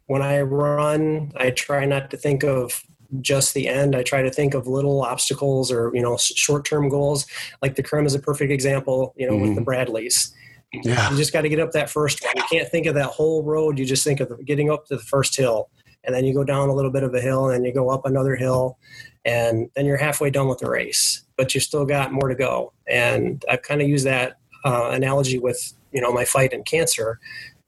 when 0.06 0.22
I 0.22 0.40
run, 0.40 1.34
I 1.36 1.52
try 1.52 1.84
not 1.84 2.12
to 2.12 2.18
think 2.18 2.46
of 2.46 2.82
just 3.20 3.54
the 3.54 3.68
end. 3.68 3.94
I 3.94 4.04
try 4.04 4.22
to 4.22 4.32
think 4.32 4.54
of 4.54 4.68
little 4.68 5.02
obstacles 5.02 5.70
or 5.70 5.92
you 5.94 6.02
know 6.02 6.16
short 6.16 6.64
term 6.64 6.88
goals. 6.88 7.26
Like 7.62 7.76
the 7.76 7.84
Crim 7.84 8.06
is 8.06 8.16
a 8.16 8.20
perfect 8.20 8.54
example. 8.54 9.14
You 9.18 9.28
know, 9.28 9.34
mm-hmm. 9.34 9.48
with 9.50 9.56
the. 9.56 9.62
Bradleys. 9.62 10.34
Yeah. 10.72 11.12
You 11.12 11.18
just 11.18 11.34
got 11.34 11.42
to 11.42 11.50
get 11.50 11.60
up 11.60 11.74
that 11.74 11.90
first 11.90 12.24
one. 12.24 12.34
You 12.38 12.44
can't 12.50 12.70
think 12.70 12.86
of 12.86 12.96
that 12.96 13.08
whole 13.08 13.44
road. 13.44 13.78
You 13.78 13.86
just 13.86 14.06
think 14.06 14.22
of 14.22 14.32
getting 14.46 14.72
up 14.72 14.86
to 14.86 14.96
the 14.96 15.04
first 15.04 15.36
hill. 15.36 15.70
And 16.06 16.16
then 16.16 16.26
you 16.26 16.34
go 16.34 16.44
down 16.44 16.70
a 16.70 16.74
little 16.74 16.92
bit 16.92 17.04
of 17.04 17.14
a 17.14 17.22
hill 17.22 17.46
and 17.46 17.56
then 17.56 17.64
you 17.64 17.74
go 17.74 17.90
up 17.90 18.06
another 18.06 18.36
hill. 18.36 18.78
And 19.26 19.70
then 19.76 19.86
you're 19.86 19.98
halfway 19.98 20.30
done 20.30 20.48
with 20.48 20.60
the 20.60 20.70
race, 20.70 21.24
but 21.38 21.54
you 21.54 21.60
still 21.60 21.86
got 21.86 22.14
more 22.14 22.30
to 22.30 22.36
go. 22.36 22.74
And 22.88 23.44
I've 23.50 23.62
kind 23.62 23.82
of 23.82 23.88
used 23.88 24.06
that 24.06 24.38
uh, 24.66 24.90
analogy 24.92 25.40
with, 25.40 25.74
you 25.92 26.02
know, 26.02 26.12
my 26.12 26.26
fight 26.26 26.54
in 26.54 26.64
cancer 26.64 27.20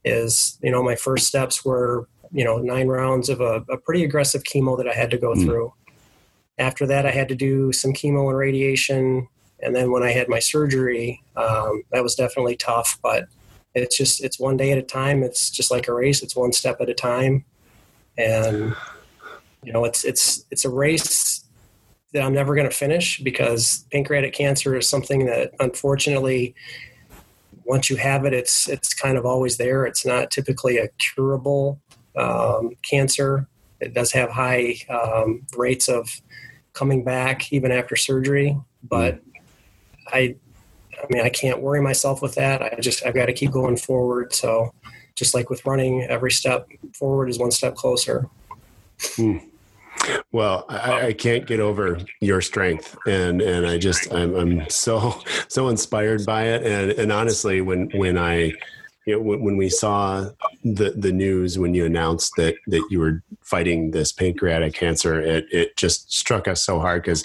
is, 0.06 0.58
you 0.64 0.72
know, 0.72 0.82
my 0.82 0.96
first 0.96 1.28
steps 1.28 1.66
were, 1.66 2.08
you 2.32 2.46
know, 2.46 2.58
nine 2.58 2.88
rounds 2.88 3.30
of 3.30 3.42
a, 3.42 3.64
a 3.70 3.78
pretty 3.78 4.04
aggressive 4.04 4.44
chemo 4.44 4.78
that 4.78 4.88
I 4.88 4.94
had 4.94 5.12
to 5.12 5.18
go 5.18 5.34
mm. 5.34 5.44
through. 5.44 5.74
After 6.58 6.88
that, 6.88 7.06
I 7.06 7.12
had 7.12 7.28
to 7.30 7.36
do 7.36 7.74
some 7.74 7.92
chemo 7.92 8.30
and 8.30 8.38
radiation 8.38 9.28
and 9.62 9.76
then 9.76 9.92
when 9.92 10.04
I 10.04 10.12
had 10.12 10.28
my 10.28 10.40
surgery, 10.40 11.22
um, 11.36 11.84
that 11.92 12.04
was 12.04 12.16
definitely 12.16 12.56
tough, 12.56 12.98
but 13.02 13.28
it's 13.76 13.98
just, 13.98 14.24
it's 14.24 14.40
one 14.40 14.58
day 14.58 14.72
at 14.72 14.78
a 14.78 14.84
time. 14.84 15.24
It's 15.24 15.50
just 15.50 15.72
like 15.72 15.88
a 15.88 15.94
race. 15.94 16.24
It's 16.24 16.36
one 16.36 16.52
step 16.52 16.82
at 16.82 16.90
a 16.90 16.94
time. 16.94 17.46
And, 18.18 18.76
you 19.64 19.74
know, 19.74 19.86
it's, 19.86 20.04
it's, 20.04 20.46
it's 20.52 20.66
a 20.66 20.70
race 20.70 21.46
that 22.14 22.24
I'm 22.24 22.34
never 22.34 22.56
going 22.56 22.70
to 22.70 22.76
finish 22.76 23.20
because 23.20 23.86
pancreatic 23.92 24.34
cancer 24.34 24.76
is 24.76 24.90
something 24.90 25.26
that 25.28 25.52
unfortunately, 25.60 26.56
once 27.64 27.90
you 27.90 27.96
have 27.96 28.26
it, 28.26 28.34
it's, 28.34 28.68
it's 28.68 28.94
kind 28.94 29.18
of 29.18 29.26
always 29.26 29.58
there. 29.58 29.86
It's 29.86 30.06
not 30.06 30.30
typically 30.30 30.78
a 30.78 30.90
curable 30.98 31.80
um, 32.18 32.72
cancer. 32.84 33.48
It 33.80 33.94
does 33.94 34.12
have 34.12 34.30
high 34.30 34.76
um, 34.90 35.46
rates 35.56 35.88
of 35.88 36.22
coming 36.74 37.04
back 37.04 37.52
even 37.54 37.72
after 37.72 37.96
surgery, 37.96 38.58
but 38.84 39.22
I, 40.08 40.36
I 41.02 41.06
mean, 41.10 41.24
I 41.24 41.30
can't 41.30 41.62
worry 41.62 41.82
myself 41.82 42.22
with 42.22 42.36
that. 42.36 42.62
I 42.62 42.80
just, 42.80 43.06
I've 43.06 43.16
got 43.16 43.28
to 43.28 43.34
keep 43.34 43.52
going 43.52 43.78
forward. 43.78 44.34
So, 44.34 44.74
just 45.22 45.36
like 45.36 45.52
with 45.52 45.64
running, 45.68 46.02
every 46.02 46.32
step 46.32 46.68
forward 46.96 47.30
is 47.30 47.38
one 47.38 47.52
step 47.52 47.76
closer. 47.76 48.28
Hmm. 49.16 49.38
Well, 50.32 50.66
I, 50.68 51.08
I, 51.08 51.14
can't 51.14 51.46
get 51.46 51.60
over 51.60 52.00
your 52.22 52.42
strength, 52.42 52.98
and 53.06 53.40
and 53.40 53.68
I 53.68 53.78
just 53.78 54.12
I'm, 54.12 54.34
I'm 54.34 54.70
so 54.70 55.22
so 55.48 55.70
inspired 55.70 56.26
by 56.26 56.46
it, 56.46 56.64
and 56.64 56.92
and 56.94 57.12
honestly, 57.12 57.62
when 57.62 57.88
when 57.92 58.18
I 58.18 58.54
you 59.06 59.14
know, 59.14 59.20
when, 59.20 59.42
when, 59.42 59.58
we 59.58 59.70
saw 59.70 60.28
the 60.64 60.92
the 60.98 61.12
news 61.12 61.60
when 61.60 61.76
you 61.76 61.86
announced 61.86 62.34
that 62.38 62.56
that 62.66 62.84
you 62.90 63.00
were 63.00 63.22
fighting 63.52 63.92
this 63.92 64.14
pancreatic 64.14 64.74
cancer, 64.74 65.20
it 65.20 65.46
it 65.52 65.76
just 65.76 66.12
struck 66.12 66.48
us 66.48 66.64
so 66.64 66.80
hard 66.80 67.04
because 67.04 67.24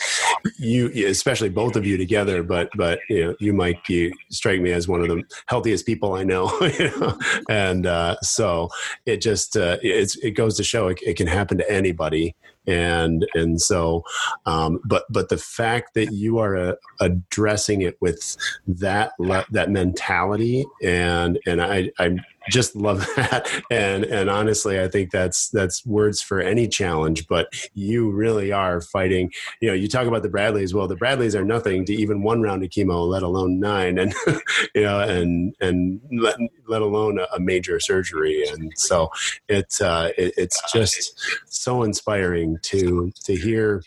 you, 0.59 0.91
especially 1.07 1.49
both 1.49 1.77
of 1.77 1.87
you 1.87 1.97
together, 1.97 2.43
but 2.43 2.69
but 2.77 2.99
you 3.09 3.25
know, 3.25 3.37
you 3.39 3.53
Mike, 3.53 3.89
you 3.89 4.13
strike 4.31 4.61
me 4.61 4.73
as 4.73 4.89
one 4.89 5.01
of 5.01 5.09
the 5.09 5.23
healthiest 5.47 5.87
people 5.87 6.15
I 6.15 6.25
know, 6.25 6.51
you 6.79 6.91
know? 6.99 7.17
and 7.49 7.87
uh, 7.87 8.17
so 8.23 8.69
it 9.07 9.23
just 9.23 9.57
uh, 9.57 9.79
it's 9.83 10.17
it 10.17 10.33
goes 10.33 10.57
to 10.57 10.65
show 10.65 10.89
it, 10.89 10.99
it 11.07 11.17
can 11.17 11.29
happen 11.29 11.59
to 11.59 11.71
anybody 11.71 12.35
and 12.67 13.27
and 13.35 13.61
so 13.61 14.03
um, 14.45 14.81
but 14.85 15.05
but 15.09 15.29
the 15.29 15.39
fact 15.39 15.95
that 15.95 16.13
you 16.13 16.39
are 16.39 16.57
uh, 16.57 16.73
addressing 17.01 17.83
it 17.83 17.97
with 18.01 18.37
that 18.67 19.13
le- 19.19 19.47
that 19.53 19.71
mentality 19.71 20.65
and 20.83 21.39
and 21.47 21.63
I 21.63 21.91
I'm 21.99 22.21
just 22.51 22.77
love 22.77 23.01
that. 23.17 23.49
And 23.71 24.05
and 24.05 24.31
honestly 24.31 24.81
i 24.81 24.89
think 24.89 25.11
that's 25.11 25.49
that's 25.51 25.85
words 25.87 26.21
for 26.23 26.41
any 26.41 26.69
challenge 26.69 27.27
but 27.29 27.49
you 27.75 28.11
really 28.11 28.53
are 28.53 28.81
fighting 28.81 29.31
you 29.61 29.69
know 29.69 29.75
you 29.75 29.89
talk 29.89 30.07
about 30.07 30.23
the 30.23 30.29
bradleys. 30.29 30.75
Well 30.75 30.89
the 30.89 30.97
bradleys 30.97 31.35
are 31.35 31.45
nothing 31.45 31.85
to 31.87 31.95
even 31.95 32.23
one 32.23 32.43
round 32.43 32.63
of 32.63 32.71
chemo 32.71 33.07
let 33.07 33.23
alone 33.23 33.61
nine 33.61 33.99
and 33.99 34.15
you 34.75 34.83
know 34.83 35.01
and 35.01 35.55
and 35.61 36.01
let, 36.13 36.37
let 36.69 36.83
alone 36.83 37.21
a, 37.33 37.41
major 37.47 37.79
surgery. 37.79 38.45
And 38.49 38.73
so 38.77 39.11
it's 39.49 39.81
uh 39.81 40.11
it, 40.19 40.35
it's 40.37 40.61
just 40.73 41.15
so 41.47 41.83
inspiring 41.83 42.59
to 42.63 43.13
to 43.25 43.37
hear 43.37 43.83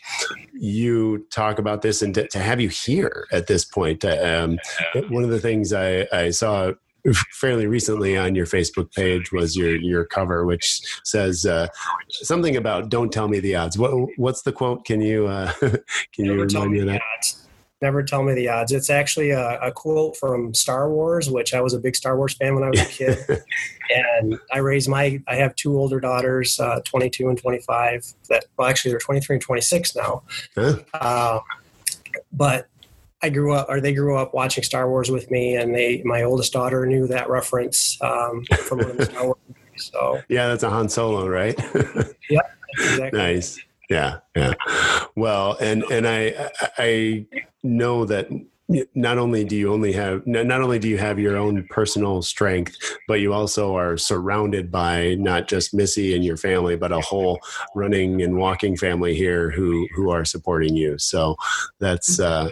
you 0.54 1.26
talk 1.30 1.58
about 1.58 1.82
this 1.82 2.00
and 2.02 2.14
to, 2.14 2.26
to 2.28 2.38
have 2.38 2.60
you 2.60 2.68
here 2.68 3.26
at 3.32 3.46
this 3.46 3.64
point. 3.64 4.04
Um, 4.04 4.58
one 5.08 5.24
of 5.24 5.30
the 5.30 5.40
things 5.40 5.72
i 5.72 6.06
i 6.12 6.30
saw 6.30 6.72
fairly 7.32 7.66
recently 7.66 8.16
on 8.16 8.34
your 8.34 8.46
Facebook 8.46 8.92
page 8.92 9.32
was 9.32 9.56
your 9.56 9.76
your 9.76 10.04
cover, 10.04 10.44
which 10.44 10.80
says 11.04 11.46
uh, 11.46 11.68
something 12.08 12.56
about 12.56 12.88
"Don't 12.88 13.12
tell 13.12 13.28
me 13.28 13.40
the 13.40 13.56
odds." 13.56 13.78
What 13.78 13.92
what's 14.16 14.42
the 14.42 14.52
quote? 14.52 14.84
Can 14.84 15.00
you 15.00 15.26
uh, 15.26 15.52
can 15.60 15.80
Never 16.18 16.34
you 16.34 16.44
remind 16.44 16.72
me 16.72 16.80
of 16.80 16.86
that? 16.86 17.02
Odds. 17.16 17.46
Never 17.82 18.02
tell 18.02 18.22
me 18.22 18.34
the 18.34 18.46
odds. 18.46 18.72
It's 18.72 18.90
actually 18.90 19.30
a, 19.30 19.58
a, 19.58 19.72
quote 19.72 20.14
from 20.14 20.52
Star 20.52 20.90
Wars, 20.90 21.30
which 21.30 21.54
I 21.54 21.62
was 21.62 21.72
a 21.72 21.78
big 21.78 21.96
Star 21.96 22.14
Wars 22.14 22.34
fan 22.34 22.54
when 22.54 22.62
I 22.62 22.68
was 22.68 22.80
a 22.80 22.84
kid, 22.84 23.18
and 23.90 24.38
I 24.52 24.58
raised 24.58 24.86
my. 24.86 25.22
I 25.26 25.36
have 25.36 25.56
two 25.56 25.78
older 25.78 25.98
daughters, 25.98 26.60
uh, 26.60 26.80
22 26.84 27.30
and 27.30 27.38
25. 27.38 28.06
That 28.28 28.44
well, 28.58 28.68
actually, 28.68 28.90
they're 28.90 29.00
23 29.00 29.36
and 29.36 29.42
26 29.42 29.96
now. 29.96 30.22
Huh? 30.54 30.76
Uh, 30.92 31.40
but 32.32 32.68
I 33.22 33.28
grew 33.28 33.52
up, 33.54 33.66
or 33.68 33.80
they 33.80 33.94
grew 33.94 34.16
up 34.16 34.34
watching 34.34 34.64
Star 34.64 34.88
Wars 34.88 35.10
with 35.10 35.30
me, 35.30 35.56
and 35.56 35.74
they, 35.74 36.02
my 36.04 36.22
oldest 36.22 36.52
daughter 36.52 36.86
knew 36.86 37.06
that 37.08 37.28
reference 37.28 38.00
um, 38.02 38.44
from 38.44 38.78
one 38.78 38.90
of 38.90 38.96
the 38.96 39.06
Star 39.06 39.24
Wars 39.26 39.38
movies. 39.48 39.90
So 39.92 40.20
yeah, 40.28 40.48
that's 40.48 40.62
a 40.62 40.70
Han 40.70 40.88
Solo, 40.88 41.28
right? 41.28 41.58
yeah, 42.30 42.40
exactly. 42.78 43.18
Nice. 43.18 43.58
Yeah, 43.88 44.18
yeah. 44.36 44.54
Well, 45.16 45.56
and 45.60 45.82
and 45.84 46.06
I 46.06 46.50
I 46.78 47.26
know 47.62 48.04
that 48.04 48.28
not 48.94 49.18
only 49.18 49.44
do 49.44 49.56
you 49.56 49.72
only 49.72 49.92
have 49.92 50.24
not 50.26 50.62
only 50.62 50.78
do 50.78 50.88
you 50.88 50.98
have 50.98 51.18
your 51.18 51.36
own 51.36 51.66
personal 51.70 52.22
strength 52.22 52.76
but 53.08 53.20
you 53.20 53.32
also 53.32 53.76
are 53.76 53.96
surrounded 53.96 54.70
by 54.70 55.14
not 55.16 55.48
just 55.48 55.74
missy 55.74 56.14
and 56.14 56.24
your 56.24 56.36
family 56.36 56.76
but 56.76 56.92
a 56.92 57.00
whole 57.00 57.40
running 57.74 58.22
and 58.22 58.36
walking 58.36 58.76
family 58.76 59.14
here 59.14 59.50
who 59.50 59.88
who 59.94 60.10
are 60.10 60.24
supporting 60.24 60.76
you 60.76 60.96
so 60.98 61.34
that's 61.80 62.20
uh, 62.20 62.50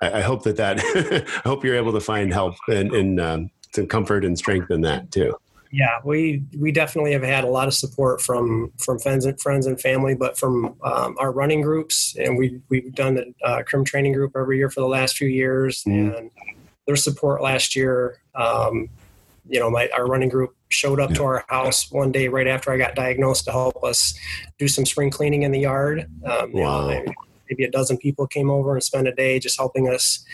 I, 0.00 0.18
I 0.18 0.20
hope 0.20 0.42
that 0.44 0.56
that 0.56 0.80
I 1.44 1.48
hope 1.48 1.64
you're 1.64 1.76
able 1.76 1.92
to 1.92 2.00
find 2.00 2.32
help 2.32 2.56
and, 2.68 2.92
and 2.92 3.20
um, 3.20 3.50
some 3.74 3.86
comfort 3.86 4.24
and 4.24 4.38
strength 4.38 4.70
in 4.70 4.80
that 4.82 5.10
too. 5.10 5.36
Yeah, 5.70 5.98
we 6.04 6.44
we 6.56 6.70
definitely 6.70 7.12
have 7.12 7.24
had 7.24 7.42
a 7.42 7.48
lot 7.48 7.66
of 7.66 7.74
support 7.74 8.22
from 8.22 8.72
from 8.78 9.00
friends 9.00 9.24
and 9.24 9.40
friends 9.40 9.66
and 9.66 9.80
family, 9.80 10.14
but 10.14 10.38
from 10.38 10.76
um, 10.84 11.16
our 11.18 11.32
running 11.32 11.62
groups, 11.62 12.14
and 12.16 12.38
we 12.38 12.60
we've 12.68 12.94
done 12.94 13.14
the 13.16 13.34
uh, 13.42 13.62
Crim 13.66 13.84
training 13.84 14.12
group 14.12 14.36
every 14.36 14.56
year 14.56 14.70
for 14.70 14.80
the 14.80 14.86
last 14.86 15.16
few 15.16 15.26
years, 15.26 15.82
mm. 15.82 16.16
and 16.16 16.30
their 16.86 16.94
support 16.94 17.42
last 17.42 17.74
year. 17.74 18.20
Um, 18.36 18.88
you 19.48 19.58
know, 19.58 19.68
my 19.68 19.88
our 19.96 20.06
running 20.06 20.28
group 20.28 20.54
showed 20.68 21.00
up 21.00 21.10
yeah. 21.10 21.16
to 21.16 21.24
our 21.24 21.44
house 21.48 21.90
one 21.90 22.12
day 22.12 22.28
right 22.28 22.46
after 22.46 22.70
I 22.70 22.78
got 22.78 22.94
diagnosed 22.94 23.44
to 23.46 23.52
help 23.52 23.82
us 23.82 24.14
do 24.58 24.68
some 24.68 24.86
spring 24.86 25.10
cleaning 25.10 25.42
in 25.42 25.50
the 25.50 25.60
yard. 25.60 26.08
Um, 26.24 26.52
wow. 26.52 26.88
You 26.88 27.04
know, 27.04 27.12
maybe 27.54 27.64
a 27.64 27.70
dozen 27.70 27.96
people 27.96 28.26
came 28.26 28.50
over 28.50 28.74
and 28.74 28.82
spent 28.82 29.06
a 29.06 29.12
day 29.12 29.38
just 29.38 29.56
helping 29.56 29.88
us 29.88 30.24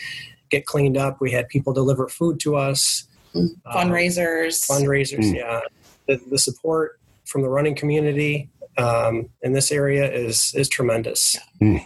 get 0.49 0.65
cleaned 0.65 0.97
up. 0.97 1.21
We 1.21 1.31
had 1.31 1.47
people 1.49 1.71
deliver 1.71 2.07
food 2.07 2.39
to 2.41 2.55
us, 2.55 3.07
fundraisers, 3.35 4.69
um, 4.69 4.81
fundraisers. 4.81 5.19
Mm. 5.19 5.35
Yeah, 5.35 5.61
the, 6.07 6.19
the, 6.29 6.39
support 6.39 6.99
from 7.25 7.43
the 7.43 7.49
running 7.49 7.75
community 7.75 8.49
um, 8.77 9.29
in 9.41 9.53
this 9.53 9.71
area 9.71 10.11
is 10.11 10.53
is 10.55 10.67
tremendous. 10.67 11.37
Mm. 11.61 11.85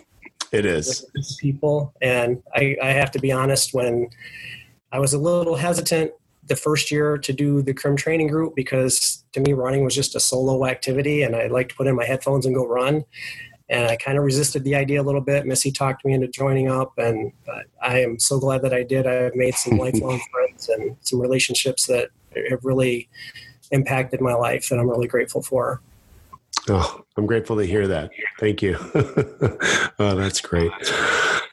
It 0.52 0.66
is 0.66 1.06
people, 1.40 1.94
and 2.02 2.42
I, 2.54 2.78
I 2.82 2.92
have 2.92 3.12
to 3.12 3.20
be 3.20 3.32
honest. 3.32 3.74
When 3.74 4.10
I 4.92 5.00
was 5.00 5.14
a 5.14 5.18
little 5.18 5.56
hesitant 5.56 6.12
the 6.48 6.56
first 6.56 6.92
year 6.92 7.18
to 7.18 7.34
do 7.34 7.62
the 7.62 7.74
crim 7.74 7.96
training 7.96 8.28
group 8.28 8.56
because 8.56 9.24
to 9.34 9.40
me 9.40 9.54
running 9.54 9.84
was 9.84 9.96
just 9.96 10.16
a 10.16 10.20
solo 10.20 10.66
activity, 10.66 11.24
and 11.24 11.36
I 11.36 11.48
like 11.48 11.70
to 11.70 11.76
put 11.76 11.88
in 11.88 11.96
my 11.96 12.06
headphones 12.06 12.46
and 12.46 12.56
go 12.56 12.66
run 12.66 13.04
and 13.70 13.90
I 13.90 13.96
kind 13.96 14.18
of 14.18 14.24
resisted 14.24 14.64
the 14.64 14.76
idea 14.76 15.02
a 15.02 15.04
little 15.04 15.22
bit. 15.22 15.46
Missy 15.46 15.72
talked 15.72 16.06
me 16.06 16.14
into 16.14 16.28
joining 16.28 16.70
up, 16.70 16.98
and 16.98 17.32
I 17.82 18.00
am 18.00 18.20
so 18.20 18.40
glad 18.40 18.62
that 18.62 18.74
I 18.74 18.84
did. 18.84 19.08
I've 19.08 19.36
made 19.36 19.56
some 19.56 19.78
lifelong 19.80 20.22
friends 20.32 20.70
and 20.70 20.96
some 21.02 21.20
relationships 21.20 21.88
that 21.88 22.10
have 22.50 22.64
really 22.64 23.10
impacted 23.72 24.22
my 24.22 24.34
life, 24.34 24.72
and 24.72 24.80
I'm 24.80 24.90
really 24.90 25.08
grateful 25.08 25.42
for. 25.42 25.82
Oh, 26.70 27.04
I'm 27.18 27.26
grateful 27.26 27.58
to 27.58 27.66
hear 27.66 27.88
that. 27.88 28.12
Thank 28.40 28.62
you. 28.62 28.78
oh, 30.00 30.16
that's 30.16 30.42
great. 30.42 30.72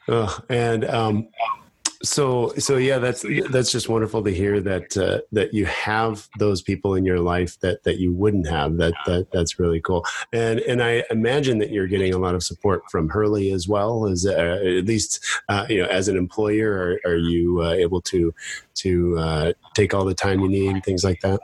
Oh, 0.07 0.39
and 0.49 0.85
um, 0.85 1.27
so 2.03 2.53
so 2.57 2.75
yeah 2.75 2.99
that's 2.99 3.25
that's 3.49 3.71
just 3.71 3.87
wonderful 3.87 4.21
to 4.23 4.31
hear 4.31 4.59
that 4.59 4.95
uh, 4.97 5.21
that 5.31 5.53
you 5.53 5.65
have 5.65 6.27
those 6.37 6.61
people 6.61 6.95
in 6.95 7.05
your 7.05 7.19
life 7.19 7.57
that 7.61 7.83
that 7.83 7.97
you 7.97 8.11
wouldn't 8.11 8.47
have. 8.47 8.77
That 8.77 8.93
that 9.05 9.27
that's 9.31 9.57
really 9.59 9.79
cool. 9.79 10.05
And 10.33 10.59
and 10.61 10.83
i 10.83 11.03
imagine 11.09 11.59
that 11.59 11.69
you're 11.71 11.87
getting 11.87 12.13
a 12.13 12.17
lot 12.17 12.35
of 12.35 12.43
support 12.43 12.83
from 12.91 13.09
hurley 13.09 13.51
as 13.51 13.67
well. 13.67 14.05
As 14.05 14.25
uh, 14.25 14.31
at 14.31 14.85
least 14.85 15.23
uh, 15.47 15.65
you 15.69 15.81
know 15.81 15.87
as 15.87 16.09
an 16.09 16.17
employer 16.17 16.99
are, 17.05 17.11
are 17.11 17.17
you 17.17 17.61
uh, 17.61 17.71
able 17.71 18.01
to 18.01 18.33
to 18.75 19.17
uh, 19.17 19.53
take 19.73 19.93
all 19.93 20.03
the 20.03 20.13
time 20.13 20.41
you 20.41 20.49
need 20.49 20.71
and 20.71 20.83
things 20.83 21.03
like 21.03 21.21
that? 21.21 21.39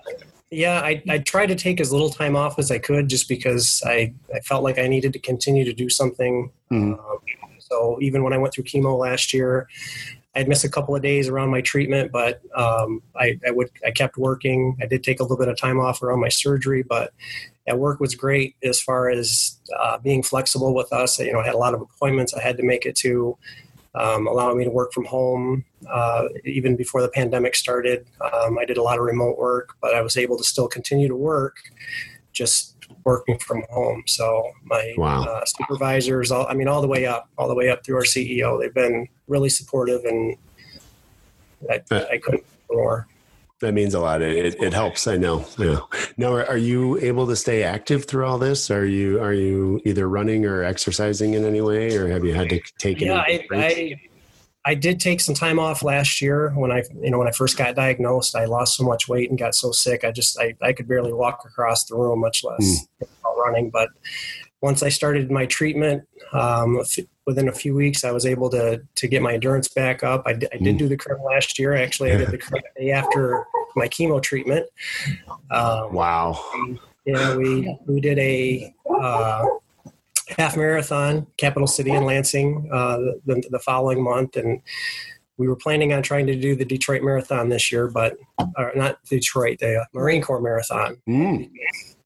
Yeah, 0.52 0.82
I, 0.82 1.04
I 1.08 1.20
tried 1.20 1.48
to 1.48 1.56
take 1.56 1.80
as 1.80 1.92
little 1.92 2.10
time 2.10 2.36
off 2.36 2.58
as 2.58 2.72
I 2.72 2.80
could 2.80 3.08
just 3.08 3.30
because 3.30 3.84
I, 3.86 4.14
I 4.34 4.40
felt 4.40 4.64
like 4.64 4.80
I 4.80 4.88
needed 4.88 5.14
to 5.14 5.20
continue 5.20 5.64
to 5.64 5.74
do 5.74 5.90
something. 5.90 6.52
Mhm. 6.72 6.98
Um, 6.98 7.20
so 7.60 8.00
even 8.02 8.24
when 8.24 8.34
I 8.34 8.38
went 8.38 8.54
through 8.56 8.64
chemo 8.64 8.98
last 8.98 9.32
year, 9.32 9.68
I'd 10.36 10.48
miss 10.48 10.64
a 10.64 10.70
couple 10.70 10.96
of 10.96 11.02
days 11.02 11.28
around 11.28 11.50
my 11.50 11.62
treatment, 11.62 12.12
but 12.12 12.42
um, 12.56 13.02
I, 13.16 13.40
I 13.46 13.52
would 13.52 13.70
I 13.86 13.92
kept 13.92 14.18
working. 14.18 14.78
I 14.82 14.86
did 14.86 15.04
take 15.04 15.20
a 15.20 15.24
little 15.24 15.38
bit 15.38 15.48
of 15.48 15.58
time 15.58 15.80
off 15.80 16.04
around 16.04 16.20
my 16.20 16.30
surgery, 16.30 16.84
but 16.84 17.14
at 17.68 17.80
work 17.80 18.00
was 18.00 18.16
great 18.16 18.56
as 18.64 18.80
far 18.80 19.10
as 19.10 19.60
uh, 19.78 19.98
being 19.98 20.22
flexible 20.22 20.74
with 20.74 20.92
us. 20.94 21.20
You 21.20 21.34
know, 21.34 21.40
I 21.40 21.46
had 21.46 21.56
a 21.56 21.60
lot 21.60 21.74
of 21.74 21.82
appointments 21.82 22.34
I 22.34 22.42
had 22.42 22.58
to 22.58 22.64
make 22.64 22.86
it 22.86 22.96
to, 22.98 23.38
um, 23.96 24.28
allowing 24.28 24.58
me 24.58 24.66
to 24.66 24.70
work 24.70 24.94
from 24.94 25.06
home. 25.06 25.66
Uh, 25.90 26.26
even 26.46 26.76
before 26.76 27.02
the 27.02 27.10
pandemic 27.10 27.56
started, 27.56 28.06
um, 28.34 28.60
I 28.60 28.66
did 28.66 28.78
a 28.78 28.84
lot 28.84 29.00
of 29.00 29.06
remote 29.06 29.38
work, 29.38 29.76
but 29.82 29.96
I 29.96 30.02
was 30.02 30.16
able 30.16 30.38
to 30.38 30.44
still 30.44 30.68
continue 30.68 31.08
to 31.08 31.16
work, 31.16 31.58
just 32.40 32.76
working 33.04 33.38
from 33.40 33.64
home. 33.70 34.02
So 34.08 34.52
my 34.64 34.94
Wow. 34.98 35.24
uh, 35.24 35.44
supervisors, 35.46 36.32
all, 36.32 36.48
I 36.48 36.54
mean, 36.54 36.68
all 36.68 36.82
the 36.82 36.88
way 36.88 37.06
up, 37.06 37.30
all 37.38 37.48
the 37.48 37.54
way 37.56 37.70
up 37.70 37.84
through 37.84 37.98
our 37.98 38.04
CEO, 38.04 38.60
they've 38.60 38.74
been 38.74 39.08
really 39.28 39.50
supportive, 39.50 40.06
and 40.06 40.36
I, 41.70 41.82
I 41.92 42.18
couldn't 42.18 42.46
more. 42.72 43.08
That 43.60 43.74
means 43.74 43.94
a 43.94 44.00
lot. 44.00 44.22
It, 44.22 44.46
it, 44.46 44.64
it 44.64 44.74
helps. 44.74 45.06
I 45.06 45.18
know. 45.18 45.46
Yeah. 45.58 45.80
Now, 46.16 46.32
are, 46.34 46.46
are 46.46 46.58
you 46.58 46.98
able 47.00 47.28
to 47.28 47.36
stay 47.36 47.64
active 47.64 48.06
through 48.06 48.26
all 48.26 48.38
this? 48.38 48.72
Are 48.72 48.86
you 48.86 49.20
are 49.22 49.34
you 49.34 49.82
either 49.84 50.08
running 50.08 50.46
or 50.46 50.64
exercising 50.64 51.34
in 51.34 51.44
any 51.44 51.60
way, 51.60 51.94
or 51.98 52.08
have 52.08 52.24
you 52.24 52.34
had 52.34 52.48
to 52.50 52.62
take 52.78 53.02
Yeah, 53.02 53.16
I. 53.16 53.46
I 53.52 54.00
I 54.70 54.76
did 54.76 55.00
take 55.00 55.20
some 55.20 55.34
time 55.34 55.58
off 55.58 55.82
last 55.82 56.22
year 56.22 56.52
when 56.56 56.72
I 56.72 56.84
you 57.02 57.10
know 57.10 57.18
when 57.18 57.28
I 57.28 57.32
first 57.32 57.58
got 57.58 57.76
diagnosed. 57.76 58.36
I 58.36 58.46
lost 58.46 58.78
so 58.78 58.84
much 58.84 59.08
weight 59.08 59.28
and 59.32 59.40
got 59.40 59.56
so 59.56 59.72
sick. 59.72 60.04
I 60.04 60.12
just 60.12 60.40
I, 60.40 60.56
I 60.62 60.74
could 60.74 60.88
barely 60.88 61.12
walk 61.12 61.44
across 61.44 61.86
the 61.86 61.96
room, 61.96 62.20
much 62.20 62.44
less 62.44 62.86
out 63.26 63.36
running. 63.44 63.72
But 63.72 63.90
once 64.62 64.84
I 64.84 64.90
started 64.90 65.32
my 65.32 65.48
treatment, 65.48 66.08
um, 66.34 66.84
within 67.26 67.48
a 67.48 67.52
few 67.52 67.74
weeks, 67.74 68.04
I 68.04 68.12
was 68.12 68.28
able 68.28 68.48
to 68.52 68.80
to 68.94 69.08
get 69.08 69.24
my 69.24 69.34
endurance 69.34 69.68
back 69.70 70.04
up. 70.04 70.22
I, 70.28 70.34
did 70.34 70.52
Mm. 70.52 70.78
do 70.78 70.88
the 70.88 70.98
crim 70.98 71.18
last 71.24 71.58
year. 71.58 71.74
Actually, 71.74 72.12
I 72.12 72.18
did 72.18 72.30
the 72.30 72.38
crim 72.38 72.62
the 72.76 72.84
day 72.84 72.92
after 72.92 73.48
my 73.76 73.88
chemo 73.88 74.22
treatment. 74.22 74.68
Um, 75.50 75.94
wow. 75.94 76.40
yeah, 77.06 77.36
we 77.36 77.76
we 77.88 78.00
did 78.02 78.20
a 78.20 78.72
uh, 78.88 79.46
half 80.38 80.56
marathon, 80.58 81.28
Capital 81.38 81.68
City 81.68 81.92
in 81.92 82.04
Lansing, 82.06 82.70
uh, 82.72 82.98
the, 83.26 83.44
the 83.50 83.60
following 83.60 84.04
month, 84.04 84.36
and 84.38 84.62
we 85.38 85.48
were 85.48 85.56
planning 85.56 85.94
on 85.94 86.04
trying 86.04 86.28
to 86.28 86.36
do 86.36 86.56
the 86.56 86.66
Detroit 86.66 87.02
Marathon 87.02 87.48
this 87.50 87.72
year, 87.72 87.88
but 87.88 88.18
or 88.58 88.72
not 88.76 89.00
Detroit, 89.06 89.60
the 89.60 89.86
Marine 89.94 90.22
Corps 90.22 90.42
Marathon. 90.42 90.98
Mm. 91.08 91.50